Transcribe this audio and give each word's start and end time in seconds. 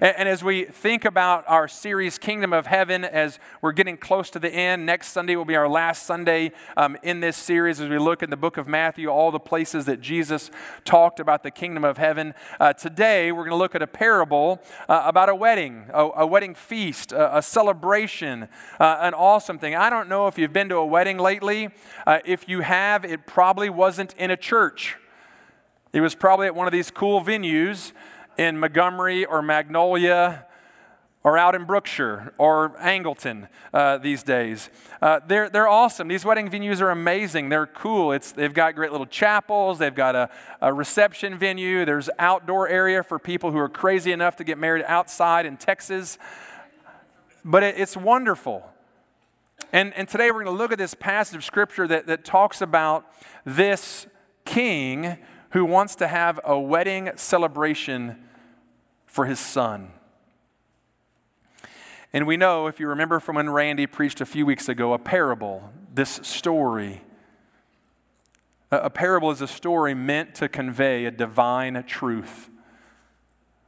And, 0.00 0.28
as 0.28 0.44
we 0.44 0.64
think 0.64 1.04
about 1.04 1.44
our 1.46 1.68
series, 1.68 2.18
Kingdom 2.18 2.52
of 2.52 2.66
Heaven, 2.66 3.04
as 3.04 3.38
we're 3.62 3.72
getting 3.72 3.96
close 3.96 4.30
to 4.30 4.38
the 4.38 4.50
end, 4.50 4.86
next 4.86 5.08
Sunday 5.08 5.36
will 5.36 5.44
be 5.44 5.56
our 5.56 5.68
last 5.68 6.04
Sunday 6.04 6.52
um, 6.76 6.96
in 7.02 7.20
this 7.20 7.36
series 7.36 7.80
as 7.80 7.88
we 7.88 7.98
look 7.98 8.22
in 8.22 8.30
the 8.30 8.36
book 8.36 8.56
of 8.56 8.68
Matthew, 8.68 9.08
all 9.08 9.30
the 9.30 9.38
places 9.40 9.84
that 9.86 10.00
Jesus 10.00 10.50
talked 10.84 11.20
about 11.20 11.42
the 11.42 11.50
Kingdom 11.50 11.84
of 11.84 11.98
Heaven. 11.98 12.34
Uh, 12.60 12.72
today, 12.72 13.32
we're 13.32 13.44
going 13.44 13.50
to 13.50 13.56
look 13.56 13.74
at 13.74 13.82
a 13.82 13.86
parable 13.86 14.60
uh, 14.88 15.02
about 15.04 15.28
a 15.28 15.34
wedding, 15.34 15.86
a, 15.92 16.08
a 16.16 16.26
wedding 16.26 16.54
feast, 16.54 17.12
a, 17.12 17.38
a 17.38 17.42
celebration, 17.42 18.48
uh, 18.78 18.98
an 19.00 19.14
awesome 19.14 19.58
thing. 19.58 19.74
I 19.74 19.90
don't 19.90 20.08
know 20.08 20.26
if 20.26 20.38
you've 20.38 20.52
been 20.52 20.68
to 20.68 20.76
a 20.76 20.86
wedding 20.86 21.18
lately. 21.18 21.70
Uh, 22.06 22.18
if 22.24 22.48
you 22.48 22.60
have, 22.60 23.04
it 23.04 23.26
probably 23.26 23.70
wasn't 23.70 24.14
in 24.14 24.30
a 24.30 24.36
church, 24.36 24.96
it 25.92 26.00
was 26.02 26.14
probably 26.14 26.46
at 26.46 26.54
one 26.54 26.66
of 26.66 26.72
these 26.72 26.90
cool 26.90 27.22
venues 27.22 27.92
in 28.38 28.58
Montgomery 28.58 29.24
or 29.24 29.42
Magnolia 29.42 30.46
or 31.24 31.36
out 31.36 31.54
in 31.54 31.64
Brookshire 31.64 32.32
or 32.38 32.70
Angleton 32.78 33.48
uh, 33.74 33.98
these 33.98 34.22
days. 34.22 34.70
Uh, 35.02 35.20
they're, 35.26 35.50
they're 35.50 35.68
awesome. 35.68 36.06
These 36.08 36.24
wedding 36.24 36.48
venues 36.48 36.80
are 36.80 36.90
amazing. 36.90 37.48
They're 37.48 37.66
cool. 37.66 38.12
It's, 38.12 38.32
they've 38.32 38.54
got 38.54 38.76
great 38.76 38.92
little 38.92 39.06
chapels. 39.06 39.78
They've 39.78 39.94
got 39.94 40.14
a, 40.14 40.30
a 40.62 40.72
reception 40.72 41.36
venue. 41.36 41.84
There's 41.84 42.08
outdoor 42.18 42.68
area 42.68 43.02
for 43.02 43.18
people 43.18 43.50
who 43.50 43.58
are 43.58 43.68
crazy 43.68 44.12
enough 44.12 44.36
to 44.36 44.44
get 44.44 44.56
married 44.56 44.84
outside 44.86 45.44
in 45.44 45.56
Texas. 45.56 46.16
But 47.44 47.64
it, 47.64 47.74
it's 47.76 47.96
wonderful. 47.96 48.64
And, 49.72 49.92
and 49.94 50.08
today 50.08 50.30
we're 50.30 50.44
going 50.44 50.56
to 50.56 50.62
look 50.62 50.72
at 50.72 50.78
this 50.78 50.94
passage 50.94 51.36
of 51.36 51.44
scripture 51.44 51.88
that, 51.88 52.06
that 52.06 52.24
talks 52.24 52.62
about 52.62 53.04
this 53.44 54.06
king 54.44 55.18
who 55.50 55.64
wants 55.64 55.96
to 55.96 56.06
have 56.06 56.38
a 56.44 56.58
wedding 56.58 57.10
celebration 57.16 58.16
for 59.08 59.24
his 59.24 59.40
son. 59.40 59.90
And 62.12 62.26
we 62.26 62.36
know, 62.36 62.68
if 62.68 62.78
you 62.78 62.86
remember 62.86 63.18
from 63.18 63.36
when 63.36 63.50
Randy 63.50 63.86
preached 63.86 64.20
a 64.20 64.26
few 64.26 64.46
weeks 64.46 64.68
ago, 64.68 64.92
a 64.92 64.98
parable, 64.98 65.72
this 65.92 66.20
story. 66.22 67.02
A 68.70 68.90
parable 68.90 69.30
is 69.30 69.40
a 69.40 69.48
story 69.48 69.94
meant 69.94 70.34
to 70.36 70.48
convey 70.48 71.06
a 71.06 71.10
divine 71.10 71.82
truth. 71.84 72.48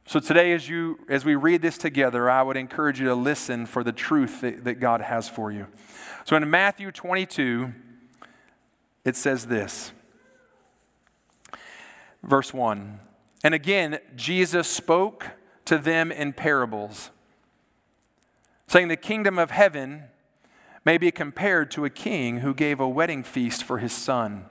So 0.05 0.19
today, 0.19 0.53
as, 0.53 0.67
you, 0.67 0.99
as 1.09 1.25
we 1.25 1.35
read 1.35 1.61
this 1.61 1.77
together, 1.77 2.29
I 2.29 2.41
would 2.41 2.57
encourage 2.57 2.99
you 2.99 3.07
to 3.07 3.15
listen 3.15 3.65
for 3.65 3.83
the 3.83 3.91
truth 3.91 4.41
that, 4.41 4.63
that 4.63 4.75
God 4.75 5.01
has 5.01 5.29
for 5.29 5.51
you. 5.51 5.67
So 6.25 6.35
in 6.35 6.49
Matthew 6.49 6.91
22, 6.91 7.73
it 9.05 9.15
says 9.15 9.47
this 9.47 9.91
Verse 12.23 12.53
1 12.53 12.99
and 13.43 13.53
again, 13.53 13.99
Jesus 14.15 14.67
spoke 14.67 15.31
to 15.65 15.77
them 15.77 16.11
in 16.11 16.33
parables, 16.33 17.11
saying, 18.67 18.87
The 18.87 18.95
kingdom 18.95 19.39
of 19.39 19.51
heaven 19.51 20.03
may 20.85 20.97
be 20.97 21.11
compared 21.11 21.71
to 21.71 21.85
a 21.85 21.89
king 21.89 22.39
who 22.39 22.53
gave 22.53 22.79
a 22.79 22.89
wedding 22.89 23.23
feast 23.23 23.63
for 23.63 23.79
his 23.79 23.93
son. 23.93 24.45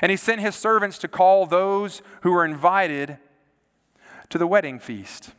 And 0.00 0.10
he 0.10 0.16
sent 0.16 0.40
his 0.40 0.54
servants 0.54 0.98
to 0.98 1.08
call 1.08 1.46
those 1.46 2.02
who 2.22 2.32
were 2.32 2.44
invited 2.44 3.18
to 4.30 4.38
the 4.38 4.46
wedding 4.46 4.78
feast, 4.78 5.32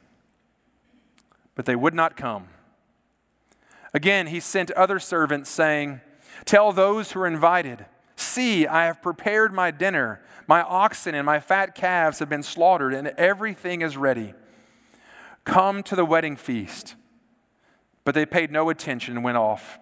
but 1.55 1.65
they 1.65 1.75
would 1.75 1.93
not 1.93 2.15
come. 2.15 2.49
Again, 3.93 4.27
he 4.27 4.39
sent 4.39 4.71
other 4.71 4.99
servants, 4.99 5.49
saying, 5.49 6.01
Tell 6.43 6.71
those 6.71 7.11
who 7.11 7.21
are 7.21 7.27
invited, 7.27 7.85
See, 8.15 8.67
I 8.67 8.85
have 8.85 9.01
prepared 9.01 9.53
my 9.53 9.71
dinner. 9.71 10.21
My 10.47 10.61
oxen 10.61 11.15
and 11.15 11.25
my 11.25 11.39
fat 11.39 11.75
calves 11.75 12.19
have 12.19 12.29
been 12.29 12.43
slaughtered, 12.43 12.93
and 12.93 13.07
everything 13.17 13.81
is 13.81 13.97
ready. 13.97 14.33
Come 15.43 15.83
to 15.83 15.95
the 15.95 16.05
wedding 16.05 16.35
feast. 16.35 16.95
But 18.03 18.15
they 18.15 18.25
paid 18.25 18.51
no 18.51 18.69
attention 18.69 19.15
and 19.15 19.23
went 19.23 19.37
off. 19.37 19.79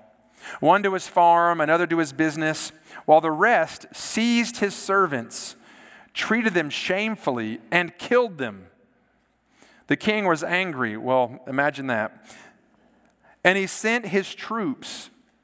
One 0.59 0.83
to 0.83 0.93
his 0.93 1.07
farm, 1.07 1.61
another 1.61 1.87
to 1.87 1.97
his 1.97 2.13
business, 2.13 2.71
while 3.05 3.21
the 3.21 3.31
rest 3.31 3.85
seized 3.93 4.57
his 4.57 4.73
servants, 4.73 5.55
treated 6.13 6.53
them 6.53 6.69
shamefully, 6.69 7.59
and 7.71 7.97
killed 7.97 8.37
them. 8.37 8.67
The 9.87 9.97
king 9.97 10.25
was 10.25 10.43
angry. 10.43 10.97
Well, 10.97 11.39
imagine 11.47 11.87
that. 11.87 12.25
And 13.43 13.57
he 13.57 13.67
sent 13.67 14.07
his 14.07 14.33
troops 14.33 15.09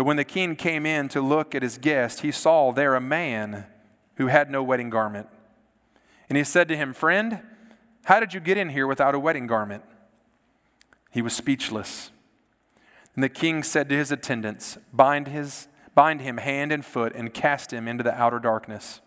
But 0.00 0.06
when 0.06 0.16
the 0.16 0.24
king 0.24 0.56
came 0.56 0.86
in 0.86 1.10
to 1.10 1.20
look 1.20 1.54
at 1.54 1.62
his 1.62 1.76
guest, 1.76 2.20
he 2.20 2.32
saw 2.32 2.72
there 2.72 2.94
a 2.94 3.02
man 3.02 3.66
who 4.14 4.28
had 4.28 4.50
no 4.50 4.62
wedding 4.62 4.88
garment. 4.88 5.28
And 6.30 6.38
he 6.38 6.42
said 6.42 6.68
to 6.68 6.76
him, 6.78 6.94
Friend, 6.94 7.40
how 8.04 8.18
did 8.18 8.32
you 8.32 8.40
get 8.40 8.56
in 8.56 8.70
here 8.70 8.86
without 8.86 9.14
a 9.14 9.18
wedding 9.18 9.46
garment? 9.46 9.84
He 11.10 11.20
was 11.20 11.34
speechless. 11.36 12.12
And 13.14 13.22
the 13.22 13.28
king 13.28 13.62
said 13.62 13.90
to 13.90 13.94
his 13.94 14.10
attendants, 14.10 14.78
Bind, 14.90 15.28
his, 15.28 15.68
bind 15.94 16.22
him 16.22 16.38
hand 16.38 16.72
and 16.72 16.82
foot 16.82 17.12
and 17.14 17.34
cast 17.34 17.70
him 17.70 17.86
into 17.86 18.02
the 18.02 18.14
outer 18.14 18.38
darkness. 18.38 19.02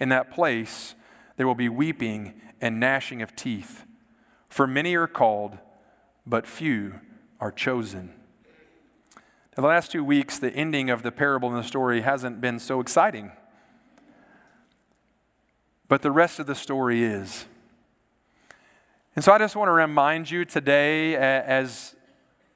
In 0.00 0.08
that 0.08 0.32
place 0.32 0.94
there 1.36 1.46
will 1.46 1.54
be 1.54 1.68
weeping 1.68 2.40
and 2.62 2.80
gnashing 2.80 3.20
of 3.20 3.36
teeth, 3.36 3.84
for 4.48 4.66
many 4.66 4.94
are 4.94 5.06
called, 5.06 5.58
but 6.24 6.46
few 6.46 7.00
are 7.40 7.52
chosen. 7.52 8.14
In 9.56 9.62
the 9.62 9.68
last 9.68 9.92
two 9.92 10.02
weeks, 10.02 10.40
the 10.40 10.52
ending 10.52 10.90
of 10.90 11.04
the 11.04 11.12
parable 11.12 11.48
in 11.48 11.54
the 11.54 11.62
story 11.62 12.00
hasn't 12.00 12.40
been 12.40 12.58
so 12.58 12.80
exciting. 12.80 13.30
But 15.86 16.02
the 16.02 16.10
rest 16.10 16.40
of 16.40 16.46
the 16.46 16.56
story 16.56 17.04
is. 17.04 17.46
And 19.14 19.24
so 19.24 19.30
I 19.30 19.38
just 19.38 19.54
want 19.54 19.68
to 19.68 19.72
remind 19.72 20.28
you 20.28 20.44
today, 20.44 21.14
as 21.14 21.94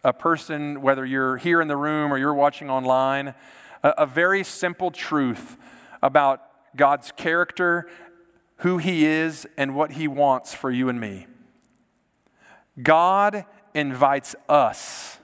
a 0.03 0.13
person, 0.13 0.83
whether 0.83 1.07
you're 1.07 1.37
here 1.37 1.61
in 1.61 1.69
the 1.69 1.77
room 1.77 2.13
or 2.13 2.19
you're 2.19 2.35
watching 2.35 2.69
online, 2.69 3.33
a 3.85 4.05
very 4.05 4.43
simple 4.43 4.91
truth 4.91 5.57
about 6.03 6.43
God's 6.75 7.13
character, 7.13 7.89
who 8.57 8.79
He 8.79 9.07
is, 9.07 9.47
and 9.57 9.77
what 9.77 9.93
He 9.93 10.09
wants 10.09 10.53
for 10.53 10.69
you 10.69 10.89
and 10.89 10.99
me. 10.99 11.29
God 12.83 13.45
invites 13.73 14.35
us, 14.49 15.19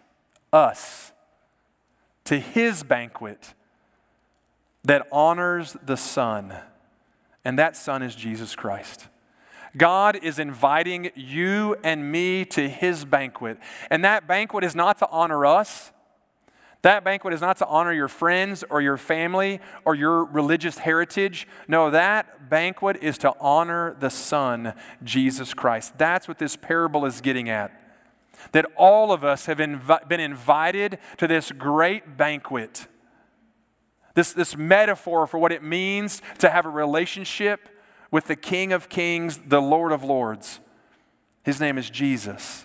us, 0.53 1.11
to 2.25 2.39
His 2.39 2.83
banquet 2.83 3.55
that 4.85 5.07
honors 5.11 5.77
the 5.85 5.97
Son 5.97 6.55
and 7.45 7.59
that 7.59 7.77
Son 7.77 8.03
is 8.03 8.15
Jesus 8.15 8.55
Christ. 8.55 9.09
God 9.77 10.17
is 10.23 10.39
inviting 10.39 11.11
you 11.17 11.77
and 11.83 12.11
me 12.11 12.45
to 12.47 12.69
his 12.69 13.05
banquet. 13.05 13.59
And 13.91 14.05
that 14.05 14.27
banquet 14.27 14.65
is 14.65 14.75
not 14.75 14.99
to 14.99 15.09
honor 15.11 15.45
us. 15.45 15.91
That 16.83 17.03
banquet 17.03 17.33
is 17.33 17.41
not 17.41 17.57
to 17.59 17.67
honor 17.67 17.93
your 17.93 18.09
friends 18.09 18.63
or 18.69 18.81
your 18.81 18.99
family 18.99 19.61
or 19.85 19.95
your 19.95 20.25
religious 20.27 20.79
heritage. 20.79 21.49
No, 21.67 21.91
that 21.91 22.51
banquet 22.51 22.99
is 23.03 23.19
to 23.19 23.35
honor 23.41 23.97
the 23.99 24.11
Son, 24.11 24.75
Jesus 25.03 25.55
Christ. 25.55 25.97
That's 25.99 26.29
what 26.29 26.39
this 26.39 26.57
parable 26.57 27.07
is 27.07 27.21
getting 27.21 27.49
at. 27.49 27.84
That 28.53 28.67
all 28.77 29.13
of 29.13 29.25
us 29.25 29.47
have 29.47 29.59
invi- 29.59 30.09
been 30.09 30.21
invited 30.21 30.99
to 31.19 31.27
this 31.27 31.53
great 31.53 32.17
banquet 32.17 32.87
this, 34.15 34.33
this 34.33 34.57
metaphor 34.57 35.27
for 35.27 35.39
what 35.39 35.53
it 35.53 35.63
means 35.63 36.23
to 36.39 36.49
have 36.49 36.67
a 36.67 36.71
relationship 36.71 37.69
with 38.11 38.27
the 38.27 38.37
King 38.37 38.73
of 38.73 38.89
Kings, 38.89 39.41
the 39.47 39.61
Lord 39.61 39.93
of 39.93 40.05
Lords. 40.05 40.61
His 41.43 41.61
name 41.61 41.77
is 41.77 41.91
Jesus. 41.91 42.65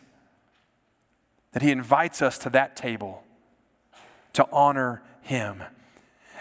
That 1.53 1.63
he 1.63 1.71
invites 1.71 2.21
us 2.21 2.37
to 2.39 2.49
that 2.51 2.75
table 2.75 3.23
to 4.33 4.47
honor 4.51 5.01
him. 5.21 5.63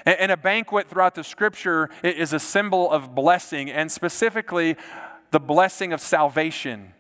And, 0.05 0.31
a 0.31 0.37
banquet 0.37 0.89
throughout 0.89 1.15
the 1.15 1.25
scripture 1.25 1.91
is 2.03 2.33
a 2.33 2.39
symbol 2.39 2.91
of 2.91 3.15
blessing, 3.15 3.71
and 3.71 3.91
specifically 3.91 4.77
the 5.33 5.41
blessing 5.41 5.93
of 5.93 6.01
salvation. 6.01 6.95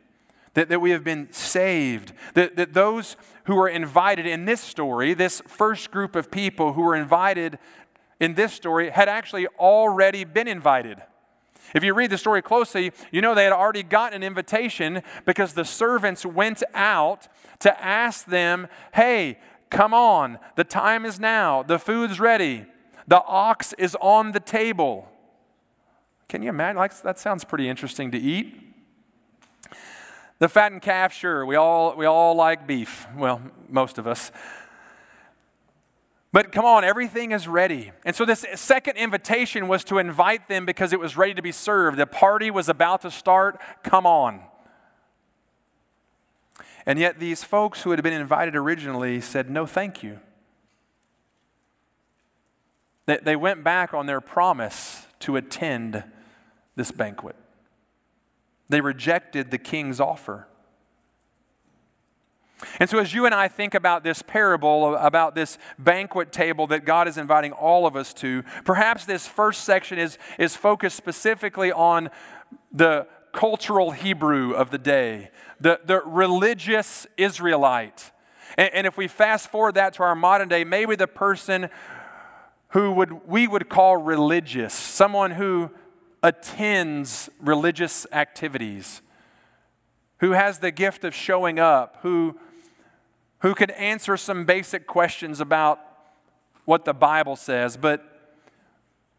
That, 0.54 0.68
that 0.68 0.80
we 0.80 0.90
have 0.90 1.04
been 1.04 1.32
saved. 1.32 2.12
That, 2.34 2.56
that 2.56 2.72
those 2.72 3.16
who 3.44 3.58
are 3.58 3.68
invited 3.68 4.26
in 4.26 4.44
this 4.44 4.60
story, 4.60 5.14
this 5.14 5.42
first 5.46 5.90
group 5.90 6.16
of 6.16 6.30
people 6.30 6.72
who 6.72 6.82
were 6.82 6.96
invited 6.96 7.58
in 8.20 8.34
this 8.34 8.52
story 8.52 8.90
had 8.90 9.08
actually 9.08 9.46
already 9.58 10.24
been 10.24 10.48
invited. 10.48 11.02
If 11.74 11.84
you 11.84 11.94
read 11.94 12.10
the 12.10 12.18
story 12.18 12.42
closely, 12.42 12.92
you 13.10 13.20
know 13.20 13.34
they 13.34 13.44
had 13.44 13.52
already 13.52 13.82
gotten 13.82 14.22
an 14.22 14.26
invitation 14.26 15.02
because 15.24 15.52
the 15.52 15.64
servants 15.64 16.24
went 16.24 16.62
out 16.74 17.28
to 17.60 17.84
ask 17.84 18.24
them, 18.26 18.68
hey, 18.94 19.38
come 19.70 19.92
on, 19.92 20.38
the 20.56 20.64
time 20.64 21.04
is 21.04 21.20
now, 21.20 21.62
the 21.62 21.78
food's 21.78 22.18
ready, 22.18 22.64
the 23.06 23.22
ox 23.24 23.74
is 23.74 23.96
on 24.00 24.32
the 24.32 24.40
table. 24.40 25.08
Can 26.28 26.42
you 26.42 26.50
imagine? 26.50 26.76
Like, 26.76 26.98
that 27.02 27.18
sounds 27.18 27.44
pretty 27.44 27.68
interesting 27.68 28.10
to 28.10 28.18
eat. 28.18 28.60
The 30.38 30.48
fattened 30.48 30.82
calf, 30.82 31.12
sure, 31.12 31.44
we 31.44 31.56
all, 31.56 31.96
we 31.96 32.06
all 32.06 32.34
like 32.34 32.66
beef. 32.66 33.06
Well, 33.16 33.42
most 33.68 33.98
of 33.98 34.06
us. 34.06 34.30
But 36.30 36.52
come 36.52 36.64
on, 36.64 36.84
everything 36.84 37.32
is 37.32 37.48
ready. 37.48 37.90
And 38.04 38.14
so, 38.14 38.24
this 38.24 38.44
second 38.54 38.98
invitation 38.98 39.66
was 39.66 39.82
to 39.84 39.98
invite 39.98 40.48
them 40.48 40.66
because 40.66 40.92
it 40.92 41.00
was 41.00 41.16
ready 41.16 41.34
to 41.34 41.42
be 41.42 41.52
served. 41.52 41.96
The 41.98 42.06
party 42.06 42.50
was 42.50 42.68
about 42.68 43.00
to 43.02 43.10
start. 43.10 43.60
Come 43.82 44.06
on. 44.06 44.42
And 46.86 46.98
yet, 46.98 47.18
these 47.18 47.42
folks 47.42 47.82
who 47.82 47.90
had 47.90 48.02
been 48.02 48.12
invited 48.12 48.54
originally 48.54 49.20
said, 49.20 49.50
No, 49.50 49.66
thank 49.66 50.02
you. 50.02 50.20
They, 53.06 53.18
they 53.22 53.36
went 53.36 53.64
back 53.64 53.94
on 53.94 54.06
their 54.06 54.20
promise 54.20 55.06
to 55.20 55.36
attend 55.36 56.04
this 56.76 56.90
banquet. 56.90 57.36
They 58.68 58.80
rejected 58.80 59.50
the 59.50 59.58
king's 59.58 60.00
offer. 60.00 60.46
And 62.80 62.90
so, 62.90 62.98
as 62.98 63.14
you 63.14 63.24
and 63.24 63.34
I 63.34 63.46
think 63.46 63.74
about 63.74 64.02
this 64.02 64.20
parable, 64.20 64.96
about 64.96 65.34
this 65.34 65.58
banquet 65.78 66.32
table 66.32 66.66
that 66.68 66.84
God 66.84 67.06
is 67.06 67.16
inviting 67.16 67.52
all 67.52 67.86
of 67.86 67.94
us 67.94 68.12
to, 68.14 68.42
perhaps 68.64 69.04
this 69.04 69.28
first 69.28 69.62
section 69.62 69.98
is, 69.98 70.18
is 70.38 70.56
focused 70.56 70.96
specifically 70.96 71.70
on 71.70 72.10
the 72.72 73.06
cultural 73.32 73.92
Hebrew 73.92 74.54
of 74.54 74.70
the 74.70 74.78
day, 74.78 75.30
the, 75.60 75.80
the 75.84 76.00
religious 76.04 77.06
Israelite. 77.16 78.10
And, 78.56 78.70
and 78.74 78.86
if 78.88 78.96
we 78.96 79.06
fast 79.06 79.50
forward 79.50 79.76
that 79.76 79.94
to 79.94 80.02
our 80.02 80.16
modern 80.16 80.48
day, 80.48 80.64
maybe 80.64 80.96
the 80.96 81.06
person 81.06 81.70
who 82.70 82.92
would, 82.92 83.26
we 83.28 83.46
would 83.46 83.68
call 83.68 83.96
religious, 83.96 84.74
someone 84.74 85.30
who 85.30 85.70
attends 86.22 87.30
religious 87.40 88.06
activities, 88.12 89.02
who 90.18 90.32
has 90.32 90.58
the 90.58 90.70
gift 90.70 91.04
of 91.04 91.14
showing 91.14 91.58
up, 91.58 91.98
who 92.02 92.36
who 93.40 93.54
could 93.54 93.70
answer 93.72 94.16
some 94.16 94.44
basic 94.44 94.86
questions 94.86 95.40
about 95.40 95.80
what 96.64 96.84
the 96.84 96.92
Bible 96.92 97.36
says, 97.36 97.76
but 97.76 98.04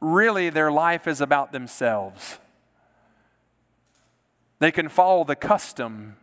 really 0.01 0.49
their 0.49 0.71
life 0.71 1.07
is 1.07 1.21
about 1.21 1.51
themselves. 1.51 2.37
They 4.59 4.71
can 4.71 4.89
follow 4.89 5.23
the 5.23 5.37
custom, 5.37 6.17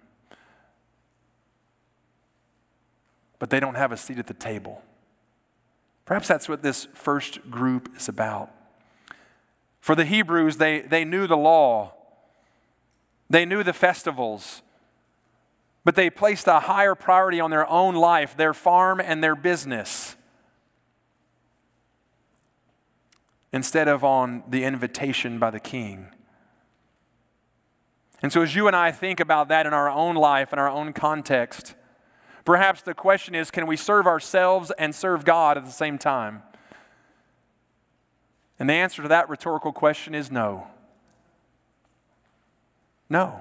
but 3.39 3.49
they 3.49 3.61
don't 3.61 3.77
have 3.77 3.93
a 3.93 3.97
seat 3.97 4.19
at 4.19 4.27
the 4.27 4.35
table. 4.35 4.83
Perhaps 6.05 6.29
that's 6.29 6.49
what 6.49 6.63
this 6.63 6.87
first 6.93 7.51
group 7.51 7.91
is 7.97 8.09
about. 8.09 8.51
For 9.87 9.95
the 9.95 10.05
Hebrews, 10.05 10.57
they, 10.57 10.81
they 10.81 11.05
knew 11.05 11.29
the 11.29 11.37
law, 11.37 11.93
they 13.31 13.45
knew 13.45 13.63
the 13.63 13.73
festivals, 13.73 14.63
but 15.85 15.95
they 15.95 16.11
placed 16.11 16.49
a 16.49 16.59
higher 16.59 16.97
priority 16.97 17.39
on 17.39 17.53
their 17.53 17.71
own 17.71 17.95
life, 17.95 18.37
their 18.37 18.53
farm, 18.53 19.01
and 19.01 19.23
their 19.23 19.37
business 19.37 20.17
instead 23.53 23.87
of 23.87 24.03
on 24.03 24.43
the 24.49 24.65
invitation 24.65 25.39
by 25.39 25.53
the 25.53 25.61
king. 25.61 26.09
And 28.23 28.33
so, 28.33 28.43
as 28.43 28.57
you 28.57 28.67
and 28.67 28.75
I 28.75 28.91
think 28.91 29.21
about 29.21 29.47
that 29.51 29.67
in 29.67 29.73
our 29.73 29.89
own 29.89 30.17
life, 30.17 30.53
in 30.53 30.59
our 30.59 30.69
own 30.69 30.95
context, 30.95 31.77
perhaps 32.45 32.83
the 32.83 32.93
question 32.93 33.37
is 33.37 33.53
can 33.53 33.69
we 33.69 33.77
serve 33.77 34.09
ourselves 34.09 34.73
and 34.81 34.93
serve 34.93 35.25
God 35.25 35.57
at 35.57 35.65
the 35.65 35.71
same 35.71 35.97
time? 35.97 36.43
And 38.59 38.69
the 38.69 38.75
answer 38.75 39.03
to 39.03 39.09
that 39.09 39.29
rhetorical 39.29 39.73
question 39.73 40.15
is 40.15 40.31
no. 40.31 40.67
No. 43.09 43.41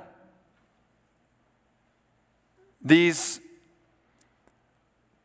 These 2.82 3.40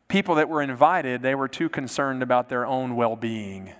people 0.08 0.36
that 0.36 0.48
were 0.48 0.62
invited, 0.62 1.22
they 1.22 1.34
were 1.34 1.48
too 1.48 1.68
concerned 1.68 2.22
about 2.22 2.48
their 2.48 2.66
own 2.66 2.96
well 2.96 3.16
being, 3.16 3.72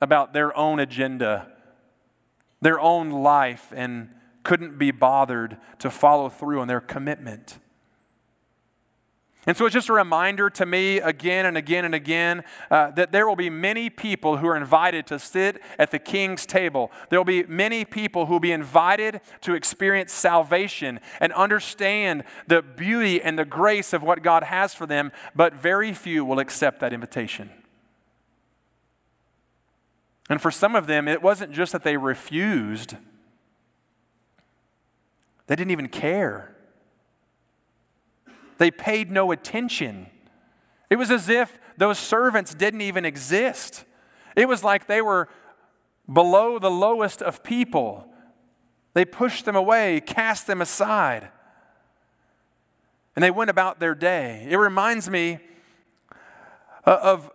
about 0.00 0.32
their 0.32 0.56
own 0.56 0.80
agenda, 0.80 1.48
their 2.60 2.80
own 2.80 3.10
life, 3.10 3.72
and 3.74 4.10
couldn't 4.42 4.78
be 4.78 4.90
bothered 4.90 5.56
to 5.78 5.90
follow 5.90 6.28
through 6.28 6.60
on 6.60 6.68
their 6.68 6.80
commitment. 6.80 7.58
And 9.46 9.56
so 9.56 9.64
it's 9.64 9.74
just 9.74 9.88
a 9.88 9.92
reminder 9.92 10.50
to 10.50 10.66
me 10.66 10.98
again 10.98 11.46
and 11.46 11.56
again 11.56 11.84
and 11.84 11.94
again 11.94 12.42
uh, 12.68 12.90
that 12.92 13.12
there 13.12 13.28
will 13.28 13.36
be 13.36 13.48
many 13.48 13.88
people 13.88 14.38
who 14.38 14.48
are 14.48 14.56
invited 14.56 15.06
to 15.06 15.20
sit 15.20 15.62
at 15.78 15.92
the 15.92 16.00
king's 16.00 16.46
table. 16.46 16.90
There 17.10 17.20
will 17.20 17.24
be 17.24 17.44
many 17.44 17.84
people 17.84 18.26
who 18.26 18.32
will 18.32 18.40
be 18.40 18.50
invited 18.50 19.20
to 19.42 19.54
experience 19.54 20.12
salvation 20.12 20.98
and 21.20 21.32
understand 21.32 22.24
the 22.48 22.60
beauty 22.60 23.22
and 23.22 23.38
the 23.38 23.44
grace 23.44 23.92
of 23.92 24.02
what 24.02 24.24
God 24.24 24.42
has 24.42 24.74
for 24.74 24.84
them, 24.84 25.12
but 25.36 25.54
very 25.54 25.92
few 25.92 26.24
will 26.24 26.40
accept 26.40 26.80
that 26.80 26.92
invitation. 26.92 27.50
And 30.28 30.42
for 30.42 30.50
some 30.50 30.74
of 30.74 30.88
them, 30.88 31.06
it 31.06 31.22
wasn't 31.22 31.52
just 31.52 31.70
that 31.70 31.84
they 31.84 31.96
refused, 31.96 32.96
they 35.46 35.54
didn't 35.54 35.70
even 35.70 35.86
care. 35.86 36.55
They 38.58 38.70
paid 38.70 39.10
no 39.10 39.32
attention. 39.32 40.06
It 40.88 40.96
was 40.96 41.10
as 41.10 41.28
if 41.28 41.58
those 41.76 41.98
servants 41.98 42.54
didn't 42.54 42.80
even 42.80 43.04
exist. 43.04 43.84
It 44.34 44.48
was 44.48 44.62
like 44.64 44.86
they 44.86 45.02
were 45.02 45.28
below 46.12 46.58
the 46.58 46.70
lowest 46.70 47.22
of 47.22 47.42
people. 47.42 48.08
They 48.94 49.04
pushed 49.04 49.44
them 49.44 49.56
away, 49.56 50.00
cast 50.00 50.46
them 50.46 50.62
aside, 50.62 51.28
and 53.14 53.22
they 53.22 53.30
went 53.30 53.50
about 53.50 53.80
their 53.80 53.94
day. 53.94 54.46
It 54.48 54.56
reminds 54.56 55.10
me 55.10 55.38
uh, 56.86 56.98
of, 57.02 57.30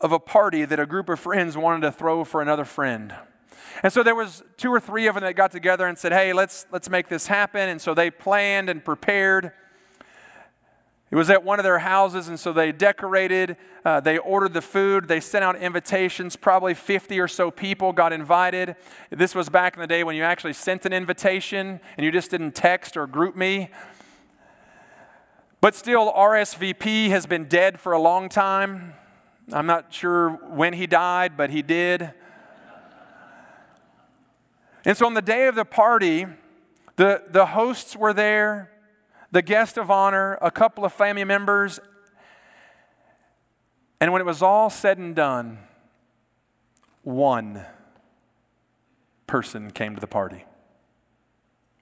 of 0.00 0.12
a 0.12 0.18
party 0.18 0.64
that 0.64 0.80
a 0.80 0.86
group 0.86 1.08
of 1.08 1.20
friends 1.20 1.56
wanted 1.56 1.82
to 1.82 1.92
throw 1.92 2.24
for 2.24 2.40
another 2.40 2.64
friend. 2.64 3.14
And 3.82 3.92
so 3.92 4.02
there 4.02 4.14
was 4.14 4.42
two 4.56 4.72
or 4.72 4.80
three 4.80 5.06
of 5.06 5.14
them 5.14 5.22
that 5.22 5.34
got 5.34 5.52
together 5.52 5.86
and 5.86 5.96
said, 5.96 6.12
"Hey, 6.12 6.32
let's 6.32 6.66
let's 6.70 6.90
make 6.90 7.08
this 7.08 7.26
happen." 7.26 7.68
And 7.68 7.80
so 7.80 7.94
they 7.94 8.10
planned 8.10 8.68
and 8.68 8.84
prepared. 8.84 9.52
It 11.10 11.16
was 11.16 11.28
at 11.28 11.42
one 11.42 11.58
of 11.58 11.64
their 11.64 11.80
houses, 11.80 12.28
and 12.28 12.38
so 12.38 12.52
they 12.52 12.70
decorated, 12.70 13.56
uh, 13.84 13.98
they 13.98 14.16
ordered 14.18 14.52
the 14.52 14.62
food, 14.62 15.08
they 15.08 15.18
sent 15.18 15.42
out 15.42 15.56
invitations. 15.56 16.36
Probably 16.36 16.72
50 16.72 17.18
or 17.18 17.26
so 17.26 17.50
people 17.50 17.92
got 17.92 18.12
invited. 18.12 18.76
This 19.10 19.34
was 19.34 19.48
back 19.48 19.74
in 19.74 19.80
the 19.80 19.88
day 19.88 20.04
when 20.04 20.14
you 20.14 20.22
actually 20.22 20.52
sent 20.52 20.86
an 20.86 20.92
invitation 20.92 21.80
and 21.96 22.04
you 22.04 22.12
just 22.12 22.30
didn't 22.30 22.54
text 22.54 22.96
or 22.96 23.08
GroupMe. 23.08 23.70
But 25.60 25.74
still, 25.74 26.12
RSVP 26.12 27.08
has 27.08 27.26
been 27.26 27.46
dead 27.46 27.80
for 27.80 27.92
a 27.92 28.00
long 28.00 28.28
time. 28.28 28.94
I'm 29.52 29.66
not 29.66 29.92
sure 29.92 30.30
when 30.30 30.74
he 30.74 30.86
died, 30.86 31.36
but 31.36 31.50
he 31.50 31.60
did. 31.60 32.12
And 34.84 34.96
so 34.96 35.06
on 35.06 35.14
the 35.14 35.22
day 35.22 35.48
of 35.48 35.56
the 35.56 35.64
party, 35.64 36.26
the, 36.94 37.24
the 37.28 37.46
hosts 37.46 37.96
were 37.96 38.12
there 38.12 38.70
the 39.32 39.42
guest 39.42 39.78
of 39.78 39.90
honor, 39.90 40.38
a 40.40 40.50
couple 40.50 40.84
of 40.84 40.92
family 40.92 41.24
members. 41.24 41.80
And 44.00 44.12
when 44.12 44.20
it 44.20 44.26
was 44.26 44.42
all 44.42 44.70
said 44.70 44.98
and 44.98 45.14
done, 45.14 45.58
one 47.02 47.64
person 49.26 49.70
came 49.70 49.94
to 49.94 50.00
the 50.00 50.06
party. 50.06 50.44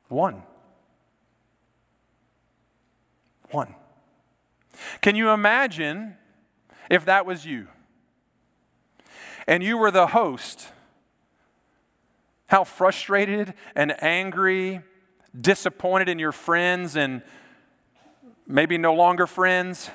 One. 0.09 0.43
One. 3.51 3.75
Can 5.01 5.17
you 5.17 5.31
imagine 5.31 6.17
if 6.91 7.05
that 7.07 7.27
was 7.27 7.47
you? 7.47 7.69
And 9.47 9.63
you 9.63 9.79
were 9.79 9.91
the 9.91 10.09
host. 10.09 10.69
How 12.49 12.65
frustrated 12.65 13.55
and 13.75 14.03
angry, 14.03 14.83
disappointed 15.39 16.09
in 16.09 16.19
your 16.19 16.33
friends, 16.33 16.97
and 16.97 17.23
maybe 18.49 18.79
no 18.79 18.95
longer 18.95 19.27
friends. 19.27 19.91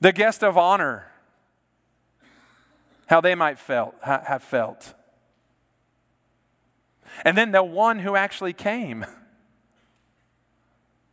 The 0.00 0.12
guest 0.12 0.42
of 0.42 0.58
honor, 0.58 1.06
how 3.06 3.20
they 3.20 3.34
might 3.34 3.58
felt, 3.58 3.94
have 4.02 4.42
felt. 4.42 4.92
And 7.24 7.38
then 7.38 7.52
the 7.52 7.62
one 7.62 8.00
who 8.00 8.16
actually 8.16 8.52
came, 8.52 9.06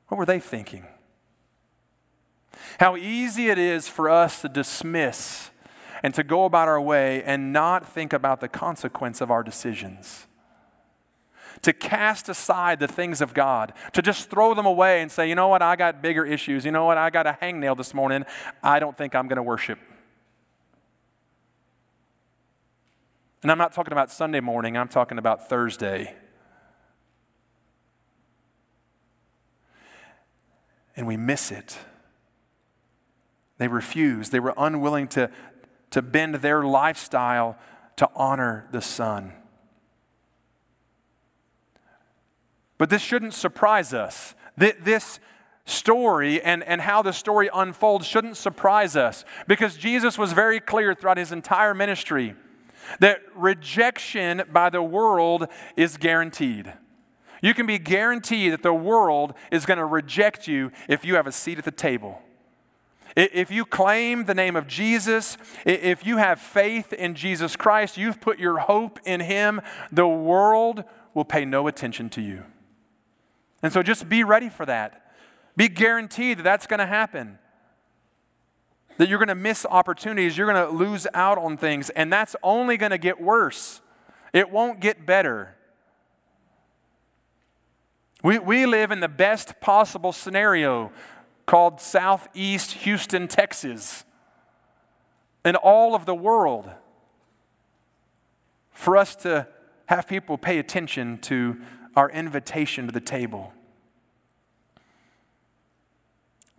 what 0.08 0.18
were 0.18 0.25
they 0.25 0.40
thinking? 0.40 0.88
How 2.80 2.98
easy 2.98 3.50
it 3.50 3.60
is 3.60 3.88
for 3.88 4.10
us 4.10 4.42
to 4.42 4.50
dismiss 4.50 5.51
and 6.04 6.13
to 6.16 6.24
go 6.24 6.46
about 6.46 6.68
our 6.68 6.82
way 6.82 7.24
and 7.24 7.54
not 7.54 7.88
think 7.88 8.12
about 8.12 8.42
the 8.42 8.48
consequence 8.48 9.22
of 9.22 9.30
our 9.30 9.44
decisions. 9.44 10.25
To 11.63 11.74
cast 11.74 12.29
aside 12.29 12.79
the 12.79 12.88
things 12.88 13.22
of 13.22 13.34
God, 13.34 13.74
to 13.93 14.01
just 14.01 14.29
throw 14.29 14.53
them 14.53 14.65
away 14.65 15.01
and 15.01 15.12
say, 15.12 15.29
you 15.29 15.36
know 15.36 15.48
what, 15.48 15.62
I 15.62 15.75
got 15.75 16.01
bigger 16.01 16.25
issues. 16.25 16.65
You 16.65 16.72
know 16.72 16.86
what, 16.86 16.98
I 16.98 17.10
got 17.10 17.27
a 17.27 17.38
hangnail 17.41 17.77
this 17.77 17.93
morning. 17.93 18.25
I 18.63 18.79
don't 18.79 18.98
think 18.98 19.15
I'm 19.15 19.27
going 19.27 19.38
to 19.38 19.43
worship. 19.43 19.79
And 23.43 23.51
I'm 23.51 23.58
not 23.58 23.74
talking 23.74 23.91
about 23.91 24.12
Sunday 24.12 24.39
morning, 24.39 24.77
I'm 24.77 24.88
talking 24.88 25.17
about 25.17 25.50
Thursday. 25.50 26.15
And 30.96 31.08
we 31.08 31.17
miss 31.17 31.51
it. 31.51 31.77
They 33.58 33.67
refused. 33.67 34.31
They 34.31 34.39
were 34.39 34.53
unwilling 34.58 35.08
to, 35.10 35.31
to 35.91 36.01
bend 36.01 36.36
their 36.36 36.63
lifestyle 36.63 37.58
to 37.98 38.10
honor 38.15 38.67
the 38.72 38.81
Son. 38.81 39.34
But 42.82 42.90
this 42.90 43.04
shouldn't 43.04 43.36
surprise 43.36 43.94
us. 43.94 44.34
This 44.58 45.20
story 45.66 46.42
and, 46.42 46.64
and 46.64 46.82
how 46.82 47.04
the 47.04 47.12
story 47.12 47.48
unfolds 47.54 48.08
shouldn't 48.08 48.38
surprise 48.38 48.96
us 48.96 49.24
because 49.48 49.78
Jesus 49.78 50.18
was 50.18 50.34
very 50.34 50.60
clear 50.60 50.96
throughout 50.96 51.18
his 51.18 51.32
entire 51.32 51.76
ministry 51.76 52.34
that 53.00 53.22
rejection 53.36 54.42
by 54.52 54.72
the 54.72 54.82
world 54.82 55.46
is 55.78 55.96
guaranteed. 55.98 56.74
You 57.44 57.54
can 57.54 57.68
be 57.68 57.78
guaranteed 57.78 58.52
that 58.52 58.64
the 58.64 58.74
world 58.74 59.36
is 59.52 59.68
going 59.68 59.78
to 59.78 59.86
reject 59.86 60.48
you 60.48 60.72
if 60.90 61.06
you 61.06 61.14
have 61.18 61.28
a 61.28 61.32
seat 61.32 61.60
at 61.60 61.66
the 61.66 61.70
table. 61.70 62.20
If 63.16 63.52
you 63.52 63.64
claim 63.64 64.26
the 64.26 64.34
name 64.34 64.56
of 64.56 64.66
Jesus, 64.66 65.38
if 65.66 66.04
you 66.04 66.18
have 66.18 66.42
faith 66.42 66.94
in 66.94 67.14
Jesus 67.14 67.56
Christ, 67.56 68.00
you've 68.00 68.20
put 68.20 68.40
your 68.40 68.58
hope 68.58 69.00
in 69.06 69.20
Him, 69.20 69.62
the 69.92 70.08
world 70.08 70.84
will 71.14 71.26
pay 71.26 71.46
no 71.46 71.68
attention 71.68 72.10
to 72.10 72.22
you. 72.22 72.44
And 73.62 73.72
so 73.72 73.84
just 73.84 74.10
be 74.10 74.24
ready 74.24 74.50
for 74.50 74.65
that. 74.65 75.13
Be 75.56 75.68
guaranteed 75.68 76.39
that 76.39 76.44
that's 76.44 76.68
going 76.68 76.80
to 76.80 76.86
happen 76.86 77.38
that 79.01 79.10
you're 79.10 79.18
going 79.18 79.30
to 79.30 79.36
miss 79.36 79.65
opportunities, 79.65 80.38
you're 80.38 80.51
going 80.51 80.63
to 80.63 80.72
lose 80.72 81.08
out 81.15 81.39
on 81.39 81.58
things, 81.58 81.89
and 81.89 82.13
that's 82.13 82.36
only 82.44 82.77
going 82.77 82.91
to 82.91 83.00
get 83.00 83.20
worse. 83.20 83.82
It 84.32 84.51
won't 84.51 84.80
get 84.80 85.08
better. 85.08 85.56
We, 88.24 88.38
we 88.38 88.68
live 88.68 88.91
in 88.91 89.00
the 89.00 89.08
best 89.08 89.60
possible 89.60 90.12
scenario 90.12 90.91
called 91.48 91.82
Southeast 91.82 92.74
Houston, 92.74 93.27
Texas, 93.27 94.06
in 95.44 95.56
all 95.56 95.96
of 95.96 96.06
the 96.06 96.13
world. 96.13 96.70
For 98.72 98.98
us 98.98 99.15
to 99.18 99.48
have 99.88 100.08
people 100.08 100.38
pay 100.38 100.60
attention 100.60 101.18
to 101.22 101.60
our 101.95 102.10
invitation 102.10 102.88
to 102.88 102.91
the 102.91 103.01
table. 103.01 103.53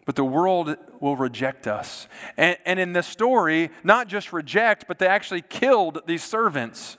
But 0.04 0.16
the 0.16 0.24
world 0.24 0.76
will 1.00 1.16
reject 1.16 1.66
us. 1.66 2.08
And, 2.36 2.56
and 2.66 2.80
in 2.80 2.92
the 2.92 3.02
story, 3.02 3.70
not 3.84 4.08
just 4.08 4.32
reject, 4.32 4.86
but 4.88 4.98
they 4.98 5.06
actually 5.06 5.42
killed 5.42 6.02
these 6.06 6.24
servants. 6.24 6.96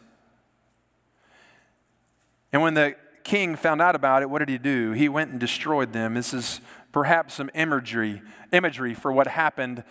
And 2.53 2.61
when 2.61 2.75
the 2.75 2.95
king 3.23 3.55
found 3.55 3.81
out 3.81 3.95
about 3.95 4.21
it, 4.21 4.29
what 4.29 4.39
did 4.39 4.49
he 4.49 4.57
do? 4.57 4.91
He 4.91 5.09
went 5.09 5.31
and 5.31 5.39
destroyed 5.39 5.91
them. 5.91 6.13
This 6.13 6.33
is 6.33 6.61
perhaps 6.91 7.33
some 7.33 7.49
imagery, 7.53 8.21
imagery 8.51 8.93
for 8.93 9.11
what 9.11 9.27
happened 9.27 9.83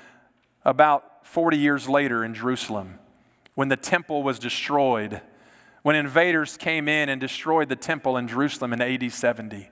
about 0.64 1.26
40 1.26 1.58
years 1.58 1.88
later 1.88 2.24
in 2.24 2.34
Jerusalem 2.34 2.98
when 3.54 3.68
the 3.68 3.76
temple 3.76 4.22
was 4.22 4.38
destroyed, 4.38 5.20
when 5.82 5.96
invaders 5.96 6.56
came 6.56 6.88
in 6.88 7.08
and 7.08 7.20
destroyed 7.20 7.68
the 7.68 7.76
temple 7.76 8.16
in 8.16 8.28
Jerusalem 8.28 8.72
in 8.72 8.80
AD 8.80 9.12
70. 9.12 9.68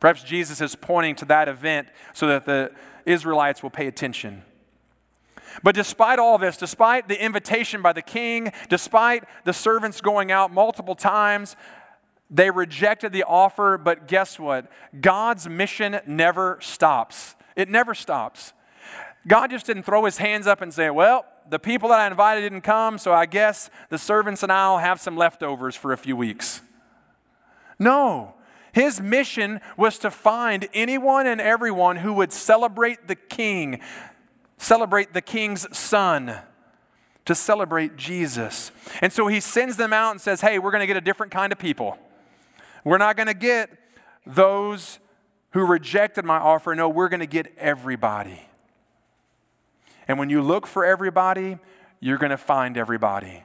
Perhaps 0.00 0.22
Jesus 0.22 0.60
is 0.60 0.76
pointing 0.76 1.16
to 1.16 1.24
that 1.26 1.48
event 1.48 1.88
so 2.12 2.26
that 2.28 2.44
the 2.44 2.70
Israelites 3.04 3.62
will 3.62 3.70
pay 3.70 3.86
attention. 3.86 4.42
But 5.62 5.74
despite 5.74 6.18
all 6.18 6.38
this, 6.38 6.56
despite 6.56 7.08
the 7.08 7.22
invitation 7.22 7.82
by 7.82 7.92
the 7.92 8.02
king, 8.02 8.52
despite 8.68 9.24
the 9.44 9.52
servants 9.52 10.00
going 10.00 10.30
out 10.30 10.52
multiple 10.52 10.94
times, 10.94 11.56
they 12.30 12.50
rejected 12.50 13.12
the 13.12 13.24
offer. 13.24 13.78
But 13.78 14.06
guess 14.06 14.38
what? 14.38 14.70
God's 15.00 15.48
mission 15.48 16.00
never 16.06 16.58
stops. 16.60 17.34
It 17.56 17.68
never 17.68 17.94
stops. 17.94 18.52
God 19.26 19.50
just 19.50 19.66
didn't 19.66 19.82
throw 19.82 20.04
his 20.04 20.18
hands 20.18 20.46
up 20.46 20.62
and 20.62 20.72
say, 20.72 20.90
Well, 20.90 21.24
the 21.50 21.58
people 21.58 21.88
that 21.90 22.00
I 22.00 22.06
invited 22.06 22.42
didn't 22.42 22.62
come, 22.62 22.98
so 22.98 23.12
I 23.12 23.26
guess 23.26 23.70
the 23.90 23.98
servants 23.98 24.42
and 24.42 24.52
I'll 24.52 24.78
have 24.78 25.00
some 25.00 25.16
leftovers 25.16 25.74
for 25.74 25.92
a 25.92 25.96
few 25.96 26.16
weeks. 26.16 26.62
No, 27.78 28.34
his 28.72 29.00
mission 29.00 29.60
was 29.76 29.98
to 29.98 30.10
find 30.10 30.68
anyone 30.74 31.26
and 31.26 31.40
everyone 31.40 31.96
who 31.96 32.12
would 32.14 32.32
celebrate 32.32 33.08
the 33.08 33.14
king, 33.14 33.80
celebrate 34.56 35.14
the 35.14 35.20
king's 35.20 35.76
son, 35.76 36.36
to 37.24 37.34
celebrate 37.34 37.96
Jesus. 37.96 38.72
And 39.02 39.12
so 39.12 39.26
he 39.26 39.40
sends 39.40 39.76
them 39.76 39.92
out 39.92 40.12
and 40.12 40.20
says, 40.20 40.40
Hey, 40.40 40.58
we're 40.58 40.70
going 40.70 40.80
to 40.80 40.86
get 40.86 40.96
a 40.96 41.02
different 41.02 41.30
kind 41.30 41.52
of 41.52 41.58
people. 41.58 41.98
We're 42.84 42.98
not 42.98 43.16
going 43.16 43.26
to 43.26 43.34
get 43.34 43.70
those 44.26 44.98
who 45.50 45.66
rejected 45.66 46.24
my 46.24 46.38
offer. 46.38 46.74
No, 46.74 46.88
we're 46.88 47.08
going 47.08 47.20
to 47.20 47.26
get 47.26 47.52
everybody. 47.58 48.47
And 50.08 50.18
when 50.18 50.30
you 50.30 50.42
look 50.42 50.66
for 50.66 50.84
everybody, 50.84 51.58
you're 52.00 52.18
going 52.18 52.30
to 52.30 52.36
find 52.36 52.76
everybody 52.76 53.44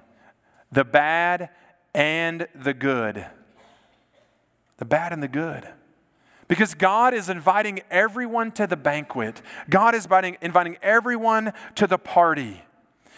the 0.72 0.84
bad 0.84 1.50
and 1.93 2.48
the 2.55 2.74
good 2.74 3.27
the 4.77 4.86
bad 4.86 5.13
and 5.13 5.24
the 5.24 5.27
good. 5.27 5.67
Because 6.50 6.74
God 6.74 7.13
is 7.13 7.29
inviting 7.29 7.79
everyone 7.89 8.51
to 8.53 8.67
the 8.67 8.75
banquet. 8.75 9.41
God 9.70 9.96
is 9.96 10.03
inviting, 10.03 10.38
inviting 10.41 10.77
everyone 10.82 11.53
to 11.75 11.88
the 11.88 11.98
party. 11.98 12.62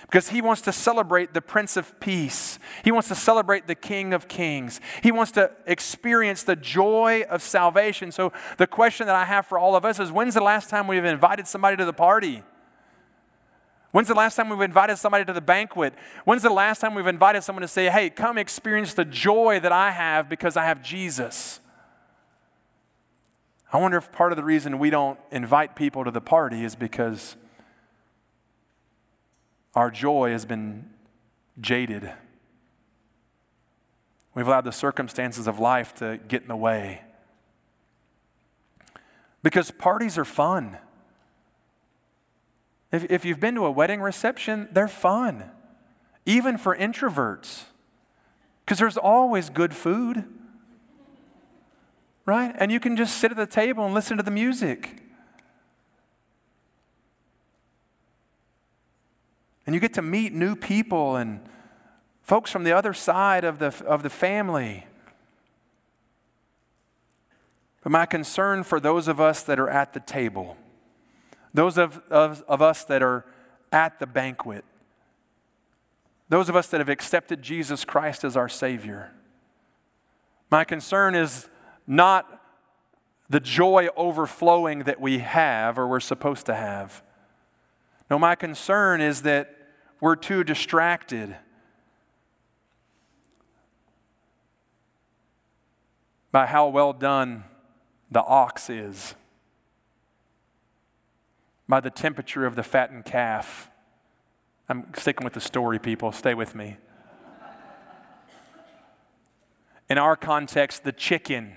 Because 0.03 0.29
he 0.29 0.41
wants 0.41 0.61
to 0.61 0.71
celebrate 0.71 1.33
the 1.33 1.41
Prince 1.41 1.75
of 1.75 1.99
Peace. 1.99 2.59
He 2.83 2.91
wants 2.91 3.07
to 3.07 3.15
celebrate 3.15 3.65
the 3.65 3.73
King 3.73 4.13
of 4.13 4.27
Kings. 4.27 4.79
He 5.01 5.11
wants 5.11 5.31
to 5.31 5.49
experience 5.65 6.43
the 6.43 6.55
joy 6.55 7.23
of 7.27 7.41
salvation. 7.41 8.11
So, 8.11 8.31
the 8.57 8.67
question 8.67 9.07
that 9.07 9.15
I 9.15 9.25
have 9.25 9.47
for 9.47 9.57
all 9.57 9.75
of 9.75 9.85
us 9.85 9.99
is 9.99 10.11
when's 10.11 10.35
the 10.35 10.43
last 10.43 10.69
time 10.69 10.85
we've 10.85 11.03
invited 11.03 11.47
somebody 11.47 11.77
to 11.77 11.85
the 11.85 11.93
party? 11.93 12.43
When's 13.95 14.09
the 14.09 14.13
last 14.13 14.35
time 14.35 14.49
we've 14.49 14.59
invited 14.59 14.97
somebody 14.97 15.23
to 15.23 15.31
the 15.31 15.39
banquet? 15.39 15.93
When's 16.25 16.41
the 16.41 16.49
last 16.49 16.81
time 16.81 16.95
we've 16.95 17.07
invited 17.07 17.43
someone 17.43 17.61
to 17.61 17.67
say, 17.69 17.89
hey, 17.89 18.09
come 18.09 18.37
experience 18.37 18.93
the 18.93 19.05
joy 19.05 19.57
that 19.61 19.71
I 19.71 19.91
have 19.91 20.27
because 20.27 20.57
I 20.57 20.65
have 20.65 20.83
Jesus? 20.83 21.61
I 23.71 23.77
wonder 23.77 23.97
if 23.97 24.11
part 24.11 24.33
of 24.33 24.35
the 24.35 24.43
reason 24.43 24.79
we 24.79 24.89
don't 24.89 25.17
invite 25.31 25.77
people 25.77 26.03
to 26.03 26.11
the 26.11 26.19
party 26.19 26.65
is 26.65 26.75
because 26.75 27.37
our 29.75 29.89
joy 29.89 30.31
has 30.31 30.43
been 30.43 30.89
jaded. 31.61 32.11
We've 34.33 34.45
allowed 34.45 34.65
the 34.65 34.73
circumstances 34.73 35.47
of 35.47 35.57
life 35.57 35.95
to 35.95 36.19
get 36.27 36.41
in 36.41 36.49
the 36.49 36.57
way. 36.57 37.01
Because 39.41 39.71
parties 39.71 40.17
are 40.17 40.25
fun. 40.25 40.79
If, 42.95 43.11
if 43.11 43.25
you've 43.25 43.39
been 43.41 43.55
to 43.55 43.65
a 43.65 43.71
wedding 43.71 44.01
reception, 44.01 44.69
they're 44.71 44.87
fun, 44.87 45.43
even 46.25 46.57
for 46.57 46.75
introverts, 46.75 47.65
because 48.63 48.79
there's 48.79 48.97
always 48.97 49.49
good 49.49 49.75
food, 49.75 50.23
right? 52.25 52.55
And 52.57 52.71
you 52.71 52.79
can 52.79 52.95
just 52.95 53.17
sit 53.17 53.31
at 53.31 53.37
the 53.37 53.45
table 53.45 53.85
and 53.85 53.93
listen 53.93 54.15
to 54.15 54.23
the 54.23 54.31
music. 54.31 55.01
And 59.65 59.73
you 59.73 59.81
get 59.81 59.93
to 59.95 60.01
meet 60.01 60.31
new 60.31 60.55
people 60.55 61.17
and 61.17 61.41
folks 62.21 62.49
from 62.49 62.63
the 62.63 62.71
other 62.71 62.93
side 62.93 63.43
of 63.43 63.59
the, 63.59 63.73
of 63.85 64.03
the 64.03 64.09
family. 64.09 64.85
But 67.83 67.91
my 67.91 68.05
concern 68.05 68.63
for 68.63 68.79
those 68.79 69.07
of 69.07 69.19
us 69.19 69.43
that 69.43 69.59
are 69.59 69.69
at 69.69 69.93
the 69.93 69.99
table, 69.99 70.55
those 71.55 71.77
of, 71.77 72.01
of, 72.09 72.43
of 72.47 72.61
us 72.61 72.83
that 72.83 73.01
are 73.01 73.25
at 73.71 73.97
the 73.99 74.05
banquet, 74.05 74.65
those 76.27 76.49
of 76.49 76.55
us 76.55 76.67
that 76.67 76.79
have 76.79 76.89
accepted 76.89 77.41
Jesus 77.41 77.85
Christ 77.85 78.23
as 78.23 78.35
our 78.35 78.49
Savior. 78.49 79.11
My 80.51 80.63
concern 80.65 81.15
is 81.15 81.49
not 81.87 82.41
the 83.29 83.39
joy 83.39 83.87
overflowing 83.95 84.79
that 84.79 84.99
we 84.99 85.19
have 85.19 85.79
or 85.79 85.87
we're 85.87 85.99
supposed 85.99 86.45
to 86.47 86.55
have. 86.55 87.01
No, 88.09 88.19
my 88.19 88.35
concern 88.35 88.99
is 88.99 89.21
that 89.21 89.55
we're 90.01 90.15
too 90.15 90.43
distracted 90.43 91.35
by 96.31 96.45
how 96.45 96.67
well 96.67 96.91
done 96.91 97.45
the 98.11 98.21
ox 98.21 98.69
is 98.69 99.15
by 101.67 101.79
the 101.79 101.89
temperature 101.89 102.45
of 102.45 102.55
the 102.55 102.63
fattened 102.63 103.05
calf, 103.05 103.69
I'm 104.67 104.87
sticking 104.95 105.23
with 105.23 105.33
the 105.33 105.41
story, 105.41 105.79
people. 105.79 106.11
Stay 106.11 106.33
with 106.33 106.55
me. 106.55 106.77
In 109.89 109.97
our 109.97 110.15
context, 110.15 110.83
the 110.83 110.91
chicken. 110.91 111.55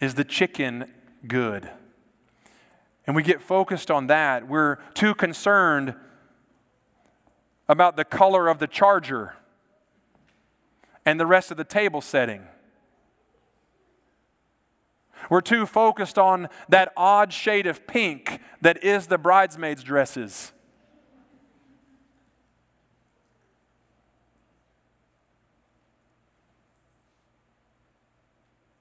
Is 0.00 0.14
the 0.14 0.24
chicken 0.24 0.92
good? 1.26 1.68
And 3.06 3.16
we 3.16 3.22
get 3.22 3.42
focused 3.42 3.90
on 3.90 4.06
that. 4.06 4.46
We're 4.46 4.76
too 4.94 5.14
concerned 5.14 5.94
about 7.68 7.96
the 7.96 8.04
color 8.04 8.48
of 8.48 8.58
the 8.58 8.66
charger 8.66 9.34
and 11.04 11.18
the 11.18 11.26
rest 11.26 11.50
of 11.50 11.56
the 11.56 11.64
table 11.64 12.00
setting. 12.00 12.42
We're 15.30 15.40
too 15.40 15.66
focused 15.66 16.18
on 16.18 16.48
that 16.68 16.92
odd 16.96 17.32
shade 17.32 17.66
of 17.66 17.86
pink 17.86 18.40
that 18.60 18.82
is 18.82 19.06
the 19.06 19.18
bridesmaids' 19.18 19.82
dresses. 19.82 20.52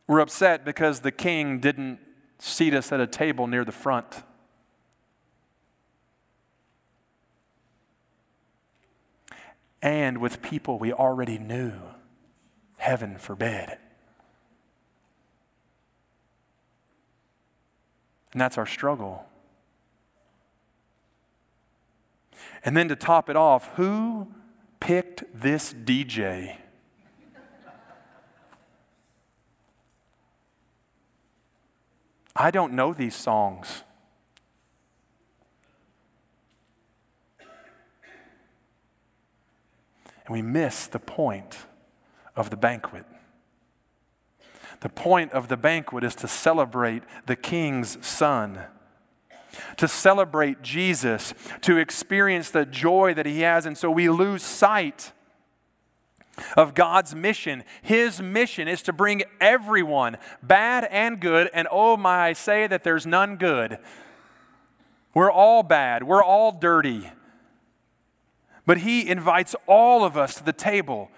We're 0.08 0.20
upset 0.22 0.64
because 0.64 1.02
the 1.02 1.12
king 1.12 1.60
didn't 1.60 2.00
seat 2.40 2.74
us 2.74 2.92
at 2.94 3.02
a 3.02 3.08
table 3.08 3.46
near 3.46 3.66
the 3.66 3.74
front. 3.74 4.24
And 9.82 10.20
with 10.20 10.42
people 10.42 10.80
we 10.80 10.94
already 10.94 11.38
knew. 11.38 11.74
Heaven 12.78 13.18
forbid. 13.18 13.78
And 18.32 18.42
that's 18.42 18.58
our 18.58 18.66
struggle. 18.66 19.26
And 22.64 22.76
then 22.76 22.88
to 22.90 22.96
top 22.96 23.30
it 23.30 23.36
off, 23.36 23.74
who 23.76 24.28
picked 24.80 25.24
this 25.34 25.74
DJ? 25.74 26.58
I 32.36 32.52
don't 32.52 32.74
know 32.74 32.94
these 32.94 33.16
songs. 33.16 33.84
And 37.40 40.36
we 40.36 40.42
miss 40.42 40.88
the 40.88 41.00
point 41.00 41.58
of 42.36 42.50
the 42.50 42.58
banquet. 42.58 43.06
The 44.80 44.90
point 44.90 45.32
of 45.32 45.48
the 45.48 45.58
banquet 45.58 46.04
is 46.04 46.16
to 46.16 46.28
celebrate 46.28 47.04
the 47.26 47.36
king's 47.36 48.06
son, 48.06 48.60
to 49.78 49.88
celebrate 49.88 50.62
Jesus, 50.62 51.34
to 51.62 51.78
experience 51.78 52.52
the 52.52 52.66
joy 52.66 53.14
that 53.16 53.26
he 53.26 53.42
has. 53.42 53.66
And 53.66 53.78
so 53.78 53.90
we 53.90 54.10
lose 54.10 54.44
sight 54.44 55.12
of 56.56 56.76
God's 56.76 57.16
mission. 57.16 57.64
His 57.82 58.22
mission 58.22 58.68
is 58.68 58.82
to 58.84 58.94
bring 58.94 59.24
everyone, 59.42 60.18
bad 60.44 60.88
and 60.92 61.20
good, 61.20 61.50
and 61.54 61.68
oh 61.72 61.98
my, 61.98 62.28
I 62.28 62.34
say 62.34 62.68
that 62.68 62.84
there's 62.84 63.06
none 63.06 63.38
good. 63.38 63.80
We're 65.14 65.32
all 65.32 65.64
bad, 65.64 66.04
we're 66.04 66.24
all 66.24 66.52
dirty. 66.52 67.10
But 68.68 68.80
He 68.80 69.08
invites 69.08 69.56
all 69.66 70.04
of 70.04 70.18
us 70.18 70.36
to 70.36 70.44
the 70.44 70.54
table. 70.54 71.10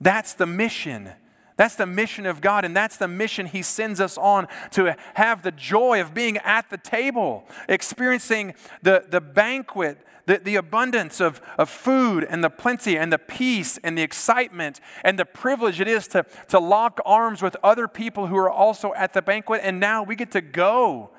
That's 0.00 0.32
the 0.32 0.46
mission. 0.46 1.10
That's 1.56 1.74
the 1.74 1.86
mission 1.86 2.26
of 2.26 2.42
God, 2.42 2.64
and 2.66 2.76
that's 2.76 2.98
the 2.98 3.08
mission 3.08 3.46
He 3.46 3.62
sends 3.62 3.98
us 3.98 4.18
on 4.18 4.46
to 4.72 4.94
have 5.14 5.42
the 5.42 5.52
joy 5.52 6.00
of 6.00 6.12
being 6.12 6.36
at 6.38 6.68
the 6.68 6.76
table, 6.76 7.44
experiencing 7.66 8.54
the, 8.82 9.06
the 9.08 9.22
banquet, 9.22 9.98
the, 10.26 10.38
the 10.38 10.56
abundance 10.56 11.18
of, 11.18 11.40
of 11.56 11.70
food 11.70 12.24
and 12.28 12.44
the 12.44 12.50
plenty 12.50 12.98
and 12.98 13.10
the 13.10 13.18
peace 13.18 13.78
and 13.82 13.96
the 13.96 14.02
excitement 14.02 14.80
and 15.02 15.18
the 15.18 15.24
privilege 15.24 15.80
it 15.80 15.88
is 15.88 16.06
to, 16.08 16.26
to 16.48 16.58
lock 16.58 17.00
arms 17.06 17.40
with 17.40 17.56
other 17.62 17.88
people 17.88 18.26
who 18.26 18.36
are 18.36 18.50
also 18.50 18.92
at 18.92 19.14
the 19.14 19.22
banquet. 19.22 19.62
And 19.64 19.80
now 19.80 20.02
we 20.02 20.14
get 20.14 20.32
to 20.32 20.42
go 20.42 21.10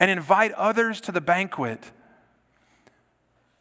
and 0.00 0.10
invite 0.10 0.52
others 0.52 1.00
to 1.02 1.12
the 1.12 1.20
banquet 1.20 1.92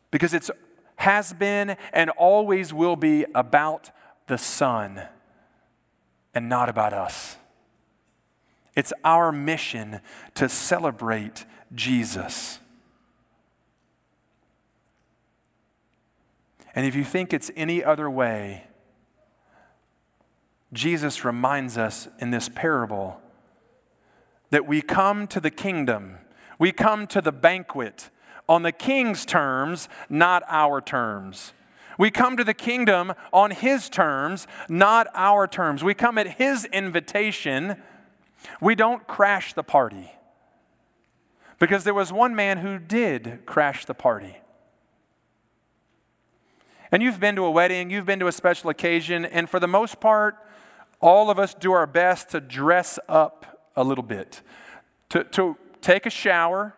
because 0.10 0.34
it 0.34 0.50
has 0.96 1.34
been 1.34 1.78
and 1.94 2.10
always 2.12 2.74
will 2.74 2.96
be 2.96 3.26
about 3.36 3.92
the 4.26 4.38
Son 4.38 5.02
and 6.38 6.48
not 6.48 6.70
about 6.70 6.94
us. 6.94 7.36
It's 8.76 8.94
our 9.04 9.32
mission 9.32 10.02
to 10.36 10.48
celebrate 10.48 11.46
Jesus. 11.74 12.60
And 16.76 16.86
if 16.86 16.94
you 16.94 17.04
think 17.04 17.34
it's 17.34 17.50
any 17.56 17.84
other 17.84 18.08
way, 18.08 18.68
Jesus 20.72 21.26
reminds 21.26 21.76
us 21.76 22.08
in 22.20 22.30
this 22.30 22.50
parable 22.50 23.20
that 24.52 24.68
we 24.68 24.84
come 24.84 25.26
to 25.26 25.40
the 25.40 25.50
kingdom, 25.50 26.20
we 26.60 26.72
come 26.72 27.08
to 27.08 27.20
the 27.20 27.32
banquet 27.32 28.12
on 28.48 28.62
the 28.62 28.72
king's 28.72 29.26
terms, 29.26 29.90
not 30.08 30.44
our 30.48 30.82
terms. 30.82 31.54
We 31.98 32.12
come 32.12 32.38
to 32.38 32.44
the 32.44 32.54
kingdom 32.54 33.14
on 33.34 33.52
His 33.52 33.90
terms, 33.90 34.48
not 34.70 35.08
our 35.14 35.48
terms. 35.48 35.84
We 35.84 35.94
come 35.94 36.18
at 36.18 36.38
His 36.38 36.66
invitation. 36.66 37.82
We 38.62 38.76
don't 38.76 39.08
crash 39.08 39.54
the 39.54 39.64
party. 39.64 40.12
Because 41.60 41.84
there 41.84 41.94
was 41.94 42.14
one 42.14 42.36
man 42.36 42.60
who 42.60 42.78
did 42.78 43.40
crash 43.46 43.86
the 43.86 43.96
party. 43.96 44.38
And 46.92 47.02
you've 47.02 47.20
been 47.20 47.36
to 47.36 47.44
a 47.44 47.52
wedding, 47.52 47.90
you've 47.90 48.06
been 48.06 48.20
to 48.20 48.28
a 48.28 48.32
special 48.32 48.70
occasion, 48.70 49.26
and 49.26 49.50
for 49.50 49.60
the 49.60 49.68
most 49.68 50.00
part, 50.00 50.38
all 51.02 51.30
of 51.30 51.38
us 51.38 51.54
do 51.54 51.74
our 51.74 51.88
best 51.88 52.30
to 52.30 52.40
dress 52.40 52.98
up 53.10 53.70
a 53.76 53.84
little 53.84 54.04
bit, 54.04 54.42
to, 55.10 55.24
to 55.26 55.58
take 55.82 56.06
a 56.06 56.10
shower, 56.10 56.76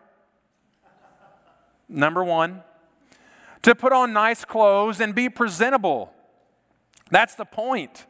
number 1.88 2.24
one 2.24 2.62
to 3.62 3.74
put 3.74 3.92
on 3.92 4.12
nice 4.12 4.44
clothes 4.44 5.00
and 5.00 5.14
be 5.14 5.28
presentable. 5.28 6.12
That's 7.10 7.34
the 7.34 7.44
point. 7.44 8.06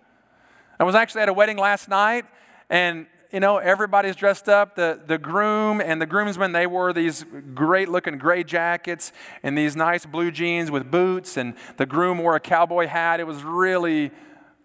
I 0.78 0.84
was 0.84 0.94
actually 0.94 1.22
at 1.22 1.28
a 1.28 1.32
wedding 1.32 1.56
last 1.56 1.88
night, 1.88 2.24
and 2.68 3.06
you 3.32 3.38
know, 3.38 3.58
everybody's 3.58 4.16
dressed 4.16 4.48
up. 4.48 4.74
The, 4.74 5.00
the 5.06 5.18
groom 5.18 5.80
and 5.80 6.02
the 6.02 6.06
groomsmen, 6.06 6.52
they 6.52 6.66
wore 6.66 6.92
these 6.92 7.24
great 7.54 7.88
looking 7.88 8.18
gray 8.18 8.42
jackets 8.42 9.12
and 9.42 9.56
these 9.56 9.76
nice 9.76 10.04
blue 10.04 10.30
jeans 10.30 10.70
with 10.70 10.90
boots, 10.90 11.36
and 11.36 11.54
the 11.76 11.86
groom 11.86 12.18
wore 12.18 12.34
a 12.34 12.40
cowboy 12.40 12.86
hat. 12.86 13.20
It 13.20 13.26
was 13.26 13.42
really 13.42 14.10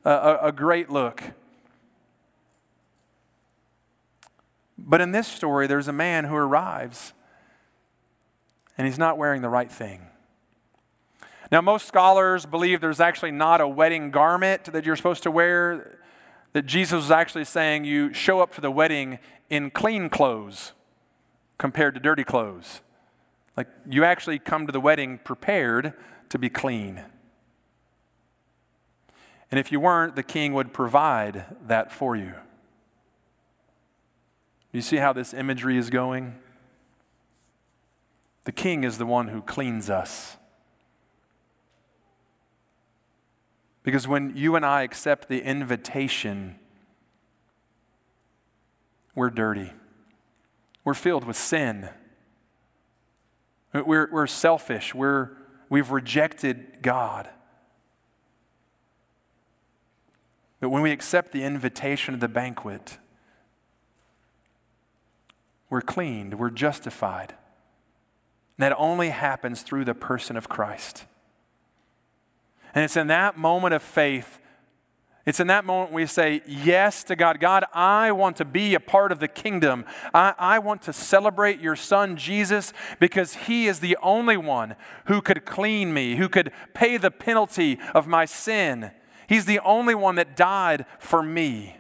a, 0.04 0.10
a, 0.10 0.38
a 0.48 0.52
great 0.52 0.90
look. 0.90 1.22
But 4.78 5.02
in 5.02 5.12
this 5.12 5.28
story, 5.28 5.68
there's 5.68 5.88
a 5.88 5.94
man 5.94 6.26
who 6.26 6.36
arrives, 6.36 7.14
and 8.78 8.88
he's 8.88 8.98
not 9.00 9.18
wearing 9.18 9.42
the 9.42 9.50
right 9.50 9.72
thing. 9.72 10.08
Now, 11.52 11.62
most 11.62 11.88
scholars 11.88 12.46
believe 12.46 12.82
there's 12.82 13.00
actually 13.00 13.32
not 13.32 13.62
a 13.62 13.68
wedding 13.68 14.12
garment 14.12 14.66
that 14.66 14.86
you're 14.86 14.96
supposed 14.96 15.24
to 15.24 15.32
wear, 15.32 16.00
that 16.54 16.66
Jesus 16.66 16.96
was 16.96 17.12
actually 17.12 17.46
saying 17.46 17.86
you 17.86 18.14
show 18.14 18.40
up 18.40 18.54
to 18.56 18.62
the 18.62 18.72
wedding 18.72 19.20
in 19.50 19.70
clean 19.70 20.10
clothes 20.10 20.74
compared 21.58 21.94
to 21.94 22.00
dirty 22.00 22.24
clothes. 22.24 22.82
Like 23.56 23.68
you 23.88 24.04
actually 24.04 24.40
come 24.40 24.66
to 24.66 24.72
the 24.72 24.80
wedding 24.80 25.20
prepared 25.24 25.94
to 26.30 26.40
be 26.40 26.50
clean. 26.50 27.04
And 29.52 29.60
if 29.60 29.72
you 29.72 29.80
weren't, 29.80 30.16
the 30.16 30.24
king 30.24 30.54
would 30.54 30.74
provide 30.74 31.46
that 31.68 31.92
for 31.92 32.16
you. 32.16 32.34
You 34.72 34.82
see 34.82 34.98
how 34.98 35.14
this 35.14 35.34
imagery 35.34 35.78
is 35.78 35.90
going? 35.90 36.36
The 38.44 38.52
king 38.52 38.84
is 38.84 38.98
the 38.98 39.06
one 39.06 39.30
who 39.30 39.42
cleans 39.42 39.90
us. 39.90 40.38
Because 43.86 44.08
when 44.08 44.36
you 44.36 44.56
and 44.56 44.66
I 44.66 44.82
accept 44.82 45.30
the 45.30 45.44
invitation, 45.44 46.56
we're 49.14 49.30
dirty. 49.30 49.72
We're 50.84 50.96
filled 50.96 51.24
with 51.24 51.38
sin. 51.38 51.90
We're, 53.74 54.10
we're 54.12 54.26
selfish. 54.26 54.96
We're, 54.96 55.38
we've 55.70 55.92
rejected 55.92 56.82
God. 56.82 57.30
But 60.60 60.70
when 60.70 60.82
we 60.82 60.92
accept 60.92 61.32
the 61.32 61.44
invitation 61.44 62.16
of 62.16 62.20
the 62.20 62.28
banquet, 62.28 62.98
we're 65.70 65.82
cleaned, 65.82 66.40
we're 66.40 66.50
justified. 66.50 67.36
And 68.58 68.64
that 68.64 68.76
only 68.80 69.10
happens 69.10 69.62
through 69.62 69.86
the 69.86 69.94
person 69.94 70.38
of 70.38 70.50
Christ. 70.50 71.06
And 72.76 72.84
it's 72.84 72.98
in 72.98 73.08
that 73.08 73.38
moment 73.38 73.74
of 73.74 73.82
faith, 73.82 74.40
It's 75.26 75.40
in 75.40 75.48
that 75.48 75.66
moment 75.66 75.94
we 75.94 76.06
say 76.06 76.44
yes 76.46 77.04
to 77.06 77.16
God. 77.16 77.40
God, 77.40 77.64
I 77.74 78.12
want 78.12 78.36
to 78.36 78.46
be 78.46 78.76
a 78.76 78.80
part 78.80 79.12
of 79.14 79.20
the 79.20 79.30
kingdom. 79.30 79.86
I, 80.14 80.36
I, 80.38 80.60
want 80.60 80.84
to 80.84 80.94
celebrate 80.94 81.60
your 81.60 81.76
son 81.76 82.16
Jesus 82.16 82.74
because 83.00 83.34
he 83.34 83.66
is 83.66 83.80
the 83.80 83.98
only 84.04 84.38
one 84.38 84.76
who 85.06 85.22
could 85.22 85.46
clean 85.46 85.96
me, 85.96 86.18
who 86.18 86.30
could 86.30 86.52
pay 86.76 86.98
the 86.98 87.10
penalty 87.10 87.80
of 87.96 88.06
my 88.06 88.26
sin. 88.26 88.92
He's 89.28 89.46
the 89.46 89.60
only 89.60 89.96
one 89.96 90.16
that 90.16 90.36
died 90.36 90.86
for 91.00 91.24
me 91.24 91.78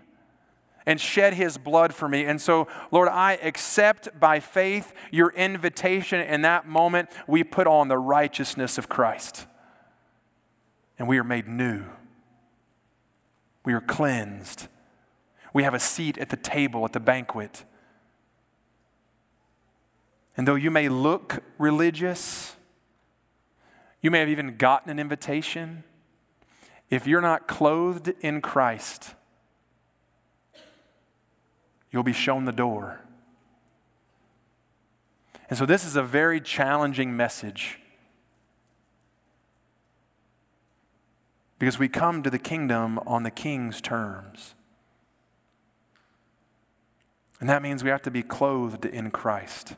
and 0.88 0.99
shed 0.99 1.36
his 1.36 1.58
blood 1.58 1.93
for 1.93 2.08
me. 2.08 2.23
And 2.25 2.41
so, 2.41 2.67
Lord, 2.89 3.10
I 3.10 3.34
accept 3.43 4.19
by 4.19 4.39
faith 4.39 4.93
your 5.12 5.31
invitation. 5.34 6.21
In 6.21 6.41
that 6.41 6.67
moment, 6.67 7.10
we 7.27 7.43
put 7.43 7.67
on 7.67 7.89
the 7.89 7.97
righteousness 7.97 8.77
of 8.77 8.89
Christ 8.89 9.45
and 10.97 11.08
we 11.08 11.17
are 11.17 11.23
made 11.23 11.47
new. 11.47 11.84
We 13.63 13.73
are 13.73 13.81
cleansed. 13.81 14.67
We 15.53 15.63
have 15.63 15.73
a 15.73 15.79
seat 15.79 16.17
at 16.17 16.29
the 16.29 16.38
table 16.38 16.86
at 16.86 16.93
the 16.93 16.99
banquet. 16.99 17.65
And 20.38 20.47
though 20.47 20.55
you 20.55 20.69
may 20.69 20.89
look 20.89 21.43
religious, 21.58 22.55
you 24.01 24.12
may 24.12 24.19
have 24.19 24.29
even 24.29 24.58
gotten 24.58 24.91
an 24.91 24.99
invitation. 24.99 25.84
If 26.89 27.08
you're 27.08 27.21
not 27.21 27.47
clothed 27.47 28.13
in 28.21 28.41
Christ, 28.41 29.15
you'll 31.91 32.03
be 32.03 32.13
shown 32.13 32.45
the 32.45 32.51
door. 32.51 33.01
And 35.49 35.58
so, 35.58 35.65
this 35.65 35.86
is 35.86 35.95
a 35.95 36.03
very 36.03 36.41
challenging 36.41 37.15
message 37.15 37.79
because 41.59 41.79
we 41.79 41.87
come 41.87 42.23
to 42.23 42.29
the 42.29 42.39
kingdom 42.39 42.99
on 43.05 43.23
the 43.23 43.31
king's 43.31 43.81
terms. 43.81 44.55
And 47.39 47.49
that 47.49 47.61
means 47.61 47.83
we 47.83 47.89
have 47.89 48.01
to 48.03 48.11
be 48.11 48.23
clothed 48.23 48.85
in 48.85 49.11
Christ. 49.11 49.75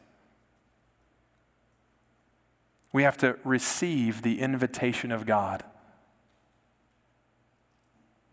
We 2.93 3.03
have 3.03 3.17
to 3.17 3.37
receive 3.43 4.21
the 4.21 4.39
invitation 4.39 5.11
of 5.11 5.25
God. 5.25 5.63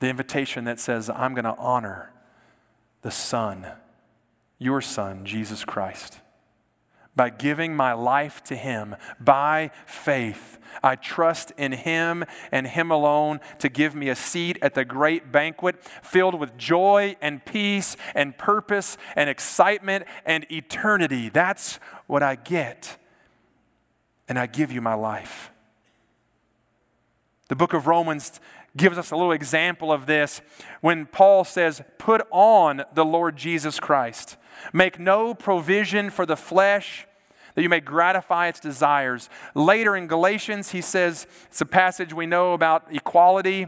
The 0.01 0.09
invitation 0.09 0.65
that 0.65 0.81
says, 0.81 1.11
I'm 1.11 1.35
going 1.35 1.45
to 1.45 1.57
honor 1.57 2.13
the 3.03 3.11
Son, 3.11 3.67
your 4.59 4.81
Son, 4.81 5.25
Jesus 5.25 5.65
Christ 5.65 6.21
by 7.17 7.31
giving 7.31 7.75
my 7.75 7.93
life 7.93 8.43
to 8.45 8.57
Him 8.57 8.97
by 9.21 9.71
faith. 9.87 10.59
I 10.83 10.97
trust 10.97 11.53
in 11.57 11.73
Him 11.73 12.25
and 12.51 12.67
Him 12.67 12.91
alone 12.91 13.41
to 13.59 13.69
give 13.69 13.95
me 13.95 14.09
a 14.09 14.17
seat 14.17 14.59
at 14.63 14.75
the 14.75 14.85
great 14.85 15.31
banquet 15.31 15.83
filled 16.03 16.35
with 16.35 16.57
joy 16.57 17.17
and 17.21 17.45
peace 17.45 17.97
and 18.15 18.37
purpose 18.37 18.97
and 19.17 19.31
excitement 19.31 20.07
and 20.25 20.47
eternity. 20.51 21.29
That's 21.29 21.77
what 22.07 22.23
I 22.23 22.35
get. 22.35 22.97
And 24.29 24.39
I 24.39 24.47
give 24.47 24.73
you 24.73 24.81
my 24.81 24.95
life. 24.95 25.51
The 27.49 27.57
book 27.57 27.75
of 27.75 27.87
Romans 27.87 28.41
gives 28.77 28.99
us 28.99 29.11
a 29.11 29.17
little 29.17 29.33
example 29.33 29.93
of 29.93 30.07
this 30.07 30.41
when 30.81 31.07
Paul 31.07 31.45
says, 31.45 31.83
Put 31.99 32.27
on 32.31 32.83
the 32.95 33.05
Lord 33.05 33.37
Jesus 33.37 33.79
Christ. 33.79 34.37
Make 34.73 34.99
no 34.99 35.35
provision 35.35 36.11
for 36.11 36.27
the 36.27 36.37
flesh 36.37 37.07
that 37.55 37.63
you 37.63 37.69
may 37.69 37.81
gratify 37.81 38.49
its 38.49 38.61
desires. 38.61 39.29
Later 39.55 39.97
in 39.97 40.07
Galatians, 40.07 40.73
he 40.73 40.81
says, 40.81 41.27
it's 41.47 41.61
a 41.61 41.67
passage 41.67 42.13
we 42.13 42.27
know 42.27 42.53
about 42.53 42.87
equality. 42.91 43.67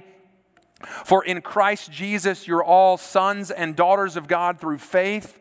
For 1.05 1.25
in 1.25 1.41
Christ 1.41 1.91
Jesus, 1.91 2.47
you're 2.47 2.65
all 2.65 2.97
sons 2.97 3.51
and 3.51 3.77
daughters 3.77 4.17
of 4.17 4.29
God 4.29 4.61
through 4.61 4.79
faith. 4.79 5.41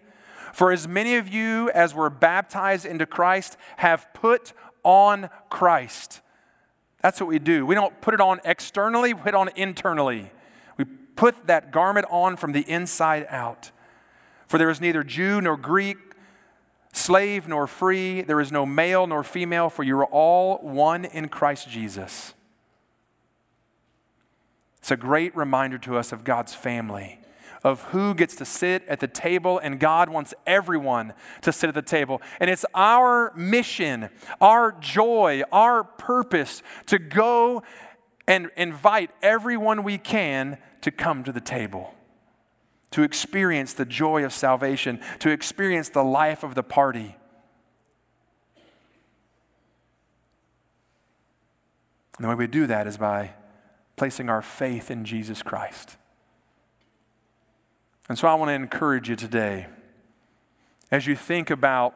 For 0.54 0.72
as 0.72 0.88
many 0.88 1.16
of 1.16 1.28
you 1.28 1.70
as 1.72 1.94
were 1.94 2.10
baptized 2.10 2.86
into 2.86 3.06
Christ 3.06 3.58
have 3.78 4.08
put 4.14 4.54
on 4.84 5.30
Christ. 5.50 6.22
That's 7.02 7.20
what 7.20 7.28
we 7.28 7.40
do. 7.40 7.66
We 7.66 7.76
don't 7.76 8.00
put 8.00 8.14
it 8.14 8.22
on 8.22 8.40
externally, 8.46 9.14
we 9.14 9.22
put 9.22 9.30
it 9.30 9.36
on 9.36 9.50
internally. 9.56 10.32
We 10.78 10.86
put 10.86 11.48
that 11.48 11.72
garment 11.72 12.08
on 12.10 12.38
from 12.38 12.52
the 12.52 12.62
inside 12.62 13.26
out. 13.30 13.72
For 14.48 14.58
there 14.58 14.70
is 14.70 14.82
neither 14.82 15.04
Jew 15.04 15.42
nor 15.42 15.58
Greek, 15.58 15.98
slave 16.94 17.48
nor 17.48 17.68
free, 17.68 18.22
there 18.22 18.40
is 18.40 18.52
no 18.52 18.66
male 18.66 19.08
nor 19.08 19.24
female, 19.24 19.70
for 19.70 19.84
you 19.84 19.98
are 19.98 20.06
all 20.06 20.58
one 20.60 21.06
in 21.06 21.28
Christ 21.28 21.70
Jesus. 21.70 22.34
It's 24.80 24.92
a 24.92 24.98
great 24.98 25.36
reminder 25.36 25.78
to 25.80 25.98
us 25.98 26.12
of 26.12 26.24
God's 26.24 26.54
family, 26.54 27.20
of 27.64 27.82
who 27.86 28.14
gets 28.14 28.36
to 28.36 28.46
sit 28.46 28.84
at 28.88 29.00
the 29.00 29.08
table, 29.08 29.58
and 29.58 29.80
God 29.80 30.10
wants 30.10 30.34
everyone 30.46 31.14
to 31.42 31.52
sit 31.52 31.68
at 31.68 31.74
the 31.74 31.82
table. 31.82 32.22
And 32.40 32.50
it's 32.50 32.66
our 32.76 33.34
mission, 33.36 34.10
our 34.40 34.74
joy, 34.74 35.42
our 35.52 35.84
purpose 35.84 36.62
to 36.86 37.00
go 37.00 37.64
and 38.28 38.52
invite 38.56 39.10
everyone 39.24 39.84
we 39.84 39.98
can 39.98 40.60
to 40.82 40.92
come 40.92 41.24
to 41.24 41.32
the 41.32 41.42
table 41.42 41.96
to 42.96 43.04
experience 43.04 43.74
the 43.74 43.84
joy 43.84 44.24
of 44.24 44.32
salvation, 44.32 45.02
to 45.20 45.30
experience 45.30 45.90
the 45.90 46.02
life 46.02 46.44
of 46.44 46.56
the 46.56 46.64
party. 46.64 47.18
And 52.16 52.24
the 52.24 52.30
way 52.30 52.36
we 52.36 52.48
do 52.48 52.66
that 52.68 52.88
is 52.88 52.98
by 52.98 53.34
placing 53.98 54.30
our 54.30 54.42
faith 54.42 54.90
in 54.90 55.04
Jesus 55.04 55.44
Christ. 55.44 55.98
And 58.08 58.18
so 58.18 58.30
I 58.30 58.36
want 58.36 58.48
to 58.48 58.54
encourage 58.54 59.10
you 59.10 59.18
today 59.18 59.68
as 60.90 61.06
you 61.06 61.18
think 61.18 61.50
about 61.50 61.94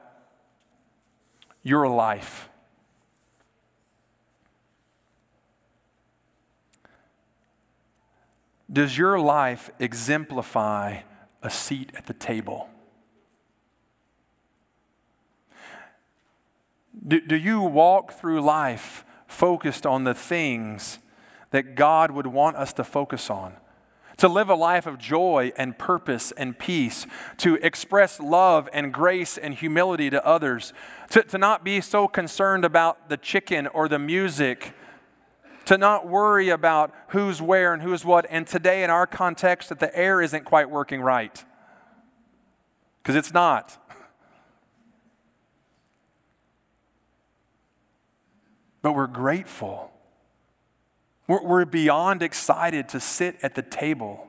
your 1.63 1.87
life. 1.87 2.48
Does 8.71 8.97
your 8.97 9.19
life 9.19 9.71
exemplify 9.79 10.99
a 11.41 11.49
seat 11.49 11.91
at 11.95 12.05
the 12.05 12.13
table? 12.13 12.69
Do, 17.07 17.19
do 17.21 17.35
you 17.35 17.61
walk 17.61 18.13
through 18.13 18.41
life 18.41 19.03
focused 19.27 19.85
on 19.85 20.03
the 20.03 20.13
things 20.13 20.99
that 21.51 21.75
God 21.75 22.11
would 22.11 22.27
want 22.27 22.57
us 22.57 22.73
to 22.73 22.83
focus 22.83 23.29
on? 23.29 23.53
To 24.17 24.27
live 24.27 24.49
a 24.49 24.55
life 24.55 24.85
of 24.85 24.99
joy 24.99 25.53
and 25.57 25.77
purpose 25.77 26.31
and 26.33 26.59
peace, 26.59 27.07
to 27.37 27.55
express 27.55 28.19
love 28.19 28.67
and 28.73 28.93
grace 28.93 29.37
and 29.37 29.55
humility 29.55 30.09
to 30.09 30.23
others, 30.23 30.73
to, 31.11 31.23
to 31.23 31.37
not 31.37 31.63
be 31.63 31.79
so 31.79 32.07
concerned 32.07 32.65
about 32.65 33.07
the 33.07 33.17
chicken 33.17 33.65
or 33.67 33.87
the 33.87 33.97
music 33.97 34.73
to 35.69 35.77
not 35.77 36.07
worry 36.07 36.49
about 36.49 36.91
who's 37.09 37.39
where 37.39 37.75
and 37.75 37.83
who's 37.83 38.03
what. 38.03 38.25
And 38.31 38.47
today, 38.47 38.83
in 38.83 38.89
our 38.89 39.05
context, 39.05 39.69
that 39.69 39.79
the 39.79 39.95
air 39.95 40.19
isn't 40.19 40.43
quite 40.43 40.67
working 40.67 40.99
right. 40.99 41.45
Because 43.03 43.15
it's 43.15 43.33
not. 43.33 43.77
But 48.81 48.93
we're 48.93 49.07
grateful. 49.07 49.91
We're, 51.27 51.43
we're 51.43 51.65
beyond 51.65 52.23
excited 52.23 52.87
to 52.89 53.01
sit 53.01 53.35
at 53.43 53.53
the 53.53 53.61
table. 53.61 54.25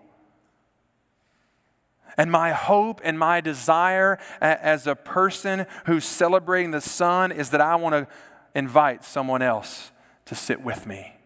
And 2.16 2.32
my 2.32 2.50
hope 2.50 3.00
and 3.04 3.16
my 3.16 3.40
desire 3.40 4.18
as 4.40 4.88
a 4.88 4.96
person 4.96 5.66
who's 5.86 6.04
celebrating 6.04 6.72
the 6.72 6.80
Son 6.80 7.30
is 7.30 7.50
that 7.50 7.60
I 7.60 7.76
want 7.76 7.94
to 7.94 8.08
invite 8.56 9.04
someone 9.04 9.40
else 9.40 9.92
to 10.24 10.34
sit 10.34 10.62
with 10.62 10.84
me 10.84 11.19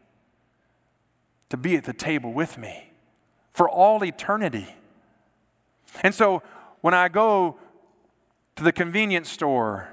to 1.55 1.59
be 1.59 1.77
at 1.77 1.85
the 1.85 1.93
table 1.93 2.33
with 2.33 2.59
me 2.59 2.91
for 3.53 3.69
all 3.71 4.05
eternity. 4.05 4.75
And 6.03 6.13
so 6.13 6.43
when 6.81 6.95
I 6.95 7.09
go 7.09 7.59
to 8.57 8.65
the 8.65 8.73
convenience 8.73 9.31
store, 9.31 9.89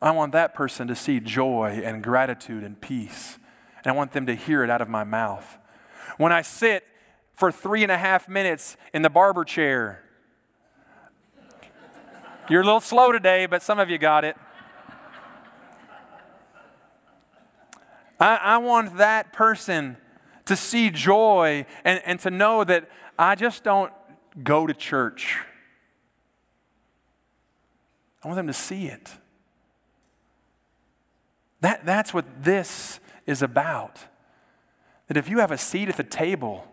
I 0.00 0.12
want 0.12 0.32
that 0.32 0.54
person 0.54 0.88
to 0.88 0.96
see 0.96 1.20
joy 1.20 1.82
and 1.84 2.02
gratitude 2.02 2.64
and 2.64 2.80
peace. 2.80 3.38
And 3.84 3.92
I 3.92 3.94
want 3.94 4.12
them 4.12 4.24
to 4.24 4.34
hear 4.34 4.64
it 4.64 4.70
out 4.70 4.80
of 4.80 4.88
my 4.88 5.04
mouth. 5.04 5.58
When 6.16 6.32
I 6.32 6.40
sit 6.40 6.84
for 7.34 7.52
three 7.52 7.82
and 7.82 7.92
a 7.92 7.98
half 7.98 8.26
minutes 8.26 8.78
in 8.94 9.02
the 9.02 9.10
barber 9.10 9.44
chair, 9.44 10.02
you're 12.48 12.62
a 12.62 12.64
little 12.64 12.80
slow 12.80 13.12
today, 13.12 13.44
but 13.44 13.62
some 13.62 13.78
of 13.78 13.90
you 13.90 13.98
got 13.98 14.24
it. 14.24 14.34
I, 18.20 18.36
I 18.36 18.58
want 18.58 18.98
that 18.98 19.32
person 19.32 19.96
to 20.44 20.54
see 20.54 20.90
joy 20.90 21.66
and, 21.84 22.00
and 22.04 22.20
to 22.20 22.30
know 22.30 22.62
that 22.64 22.88
I 23.18 23.34
just 23.34 23.64
don't 23.64 23.92
go 24.42 24.66
to 24.66 24.74
church. 24.74 25.38
I 28.22 28.28
want 28.28 28.36
them 28.36 28.46
to 28.46 28.52
see 28.52 28.86
it. 28.86 29.10
That, 31.62 31.84
that's 31.84 32.12
what 32.12 32.42
this 32.42 33.00
is 33.26 33.42
about. 33.42 33.98
That 35.08 35.16
if 35.16 35.28
you 35.28 35.38
have 35.38 35.50
a 35.50 35.58
seat 35.58 35.88
at 35.88 35.96
the 35.96 36.04
table, 36.04 36.70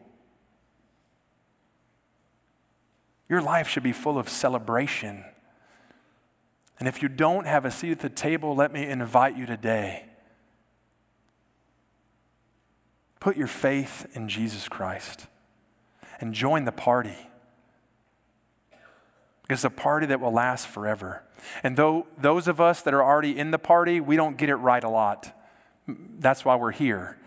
Your 3.29 3.41
life 3.41 3.67
should 3.67 3.83
be 3.83 3.91
full 3.91 4.17
of 4.17 4.29
celebration. 4.29 5.25
And 6.79 6.87
if 6.87 7.01
you 7.01 7.09
don't 7.09 7.45
have 7.45 7.65
a 7.65 7.71
seat 7.71 7.91
at 7.91 7.99
the 7.99 8.09
table, 8.09 8.55
let 8.55 8.71
me 8.71 8.87
invite 8.87 9.37
you 9.37 9.45
today. 9.45 10.06
Put 13.27 13.35
your 13.35 13.47
faith 13.47 14.07
in 14.13 14.29
Jesus 14.29 14.69
Christ 14.69 15.27
and 16.21 16.33
join 16.33 16.63
the 16.63 16.71
party. 16.71 17.27
It's 19.49 19.65
a 19.65 19.69
party 19.69 20.05
that 20.05 20.21
will 20.21 20.31
last 20.31 20.65
forever. 20.65 21.23
And 21.61 21.75
though 21.75 22.07
those 22.17 22.47
of 22.47 22.61
us 22.61 22.81
that 22.83 22.93
are 22.93 23.03
already 23.03 23.37
in 23.37 23.51
the 23.51 23.59
party, 23.59 23.99
we 23.99 24.15
don't 24.15 24.37
get 24.37 24.47
it 24.47 24.55
right 24.55 24.81
a 24.81 24.87
lot. 24.87 25.37
That's 25.89 26.45
why 26.45 26.55
we're 26.55 26.71
here, 26.71 27.17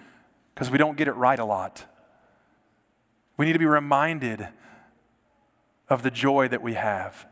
because 0.55 0.71
we 0.71 0.79
don't 0.79 0.97
get 0.97 1.07
it 1.07 1.13
right 1.17 1.39
a 1.39 1.45
lot. 1.45 1.85
We 3.37 3.45
need 3.45 3.53
to 3.53 3.59
be 3.59 3.67
reminded 3.67 4.49
of 5.91 6.03
the 6.03 6.11
joy 6.11 6.49
that 6.49 6.63
we 6.63 6.73
have. 6.73 7.27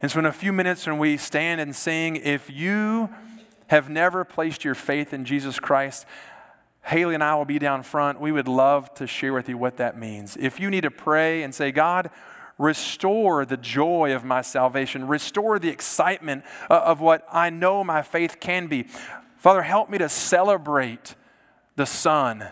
And 0.00 0.10
so, 0.10 0.18
in 0.18 0.26
a 0.26 0.32
few 0.32 0.52
minutes, 0.52 0.88
when 0.88 0.98
we 0.98 1.16
stand 1.16 1.60
and 1.60 1.72
sing, 1.76 2.16
if 2.16 2.50
you 2.50 3.10
have 3.68 3.88
never 3.88 4.24
placed 4.24 4.64
your 4.64 4.74
faith 4.74 5.14
in 5.14 5.24
Jesus 5.24 5.60
Christ, 5.60 6.04
Haley 6.84 7.14
and 7.14 7.24
I 7.24 7.34
will 7.34 7.44
be 7.44 7.58
down 7.58 7.82
front. 7.82 8.20
We 8.20 8.32
would 8.32 8.48
love 8.48 8.92
to 8.94 9.06
share 9.06 9.32
with 9.32 9.48
you 9.48 9.56
what 9.56 9.78
that 9.78 9.98
means. 9.98 10.36
If 10.38 10.60
you 10.60 10.70
need 10.70 10.82
to 10.82 10.90
pray 10.90 11.42
and 11.42 11.54
say, 11.54 11.72
God, 11.72 12.10
restore 12.58 13.44
the 13.44 13.56
joy 13.56 14.14
of 14.14 14.24
my 14.24 14.42
salvation, 14.42 15.08
restore 15.08 15.58
the 15.58 15.70
excitement 15.70 16.44
uh, 16.70 16.74
of 16.74 17.00
what 17.00 17.26
I 17.32 17.50
know 17.50 17.82
my 17.82 18.02
faith 18.02 18.38
can 18.38 18.66
be. 18.66 18.86
Father, 19.36 19.62
help 19.62 19.90
me 19.90 19.98
to 19.98 20.08
celebrate 20.08 21.14
the 21.76 21.86
Son 21.86 22.48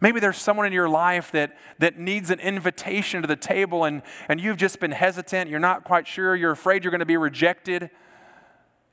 Maybe 0.00 0.18
there's 0.18 0.38
someone 0.38 0.66
in 0.66 0.72
your 0.72 0.88
life 0.88 1.30
that, 1.32 1.56
that 1.78 1.98
needs 1.98 2.30
an 2.30 2.40
invitation 2.40 3.20
to 3.20 3.28
the 3.28 3.36
table 3.36 3.84
and, 3.84 4.02
and 4.28 4.40
you've 4.40 4.56
just 4.56 4.80
been 4.80 4.92
hesitant. 4.92 5.50
You're 5.50 5.60
not 5.60 5.84
quite 5.84 6.08
sure. 6.08 6.34
You're 6.34 6.52
afraid 6.52 6.84
you're 6.84 6.90
going 6.90 7.00
to 7.00 7.06
be 7.06 7.18
rejected. 7.18 7.90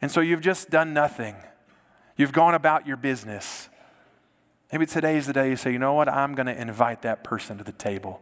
And 0.02 0.12
so 0.12 0.20
you've 0.20 0.42
just 0.42 0.70
done 0.70 0.94
nothing. 0.94 1.36
You've 2.18 2.34
gone 2.34 2.56
about 2.56 2.86
your 2.86 2.98
business. 2.98 3.70
Maybe 4.72 4.86
today 4.86 5.18
is 5.18 5.28
the 5.28 5.34
day 5.34 5.50
you 5.50 5.56
say, 5.56 5.72
you 5.72 5.80
know 5.80 5.94
what? 5.94 6.10
I'm 6.10 6.36
going 6.36 6.48
to 6.48 6.60
invite 6.60 7.02
that 7.04 7.24
person 7.24 7.58
to 7.58 7.64
the 7.64 7.72
table. 7.72 8.22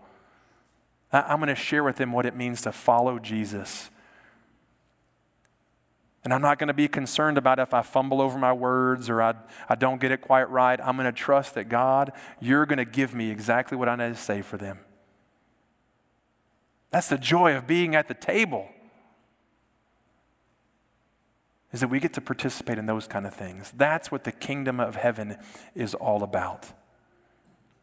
I'm 1.11 1.39
going 1.39 1.49
to 1.49 1.55
share 1.55 1.83
with 1.83 1.95
them 1.95 2.11
what 2.11 2.25
it 2.25 2.35
means 2.35 2.61
to 2.63 2.71
follow 2.71 3.19
Jesus. 3.19 3.89
And 6.23 6.33
I'm 6.33 6.41
not 6.41 6.57
going 6.59 6.67
to 6.67 6.73
be 6.73 6.87
concerned 6.87 7.37
about 7.37 7.59
if 7.59 7.73
I 7.73 7.81
fumble 7.83 8.19
over 8.19 8.37
my 8.37 8.51
words 8.51 9.09
or 9.09 9.21
I, 9.21 9.35
I 9.69 9.75
don't 9.75 10.01
get 10.01 10.11
it 10.11 10.21
quite 10.21 10.49
right. 10.49 10.79
I'm 10.83 10.97
going 10.97 11.05
to 11.05 11.11
trust 11.11 11.53
that 11.53 11.69
God, 11.69 12.11
you're 12.39 12.65
going 12.65 12.79
to 12.79 12.85
give 12.85 13.13
me 13.13 13.29
exactly 13.29 13.77
what 13.77 13.87
I 13.87 13.95
need 13.95 14.09
to 14.09 14.15
say 14.15 14.41
for 14.41 14.57
them. 14.57 14.79
That's 16.89 17.09
the 17.09 17.17
joy 17.17 17.55
of 17.55 17.67
being 17.67 17.95
at 17.95 18.07
the 18.07 18.13
table. 18.13 18.69
Is 21.75 21.81
that 21.81 21.89
we 21.89 21.99
get 21.99 22.13
to 22.13 22.21
participate 22.21 22.77
in 22.77 22.85
those 22.85 23.05
kind 23.05 23.27
of 23.27 23.33
things. 23.33 23.73
That's 23.75 24.09
what 24.09 24.23
the 24.23 24.31
kingdom 24.31 24.79
of 24.79 24.95
heaven 24.95 25.37
is 25.75 25.93
all 25.93 26.23
about. 26.23 26.71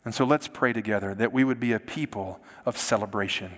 And 0.03 0.15
so 0.15 0.25
let's 0.25 0.49
pray 0.49 0.73
together 0.73 1.15
that 1.15 1.31
we 1.31 1.45
would 1.45 1.61
be 1.61 1.75
a 1.75 1.79
people 1.79 2.41
of 2.65 2.79
celebration. 2.79 3.51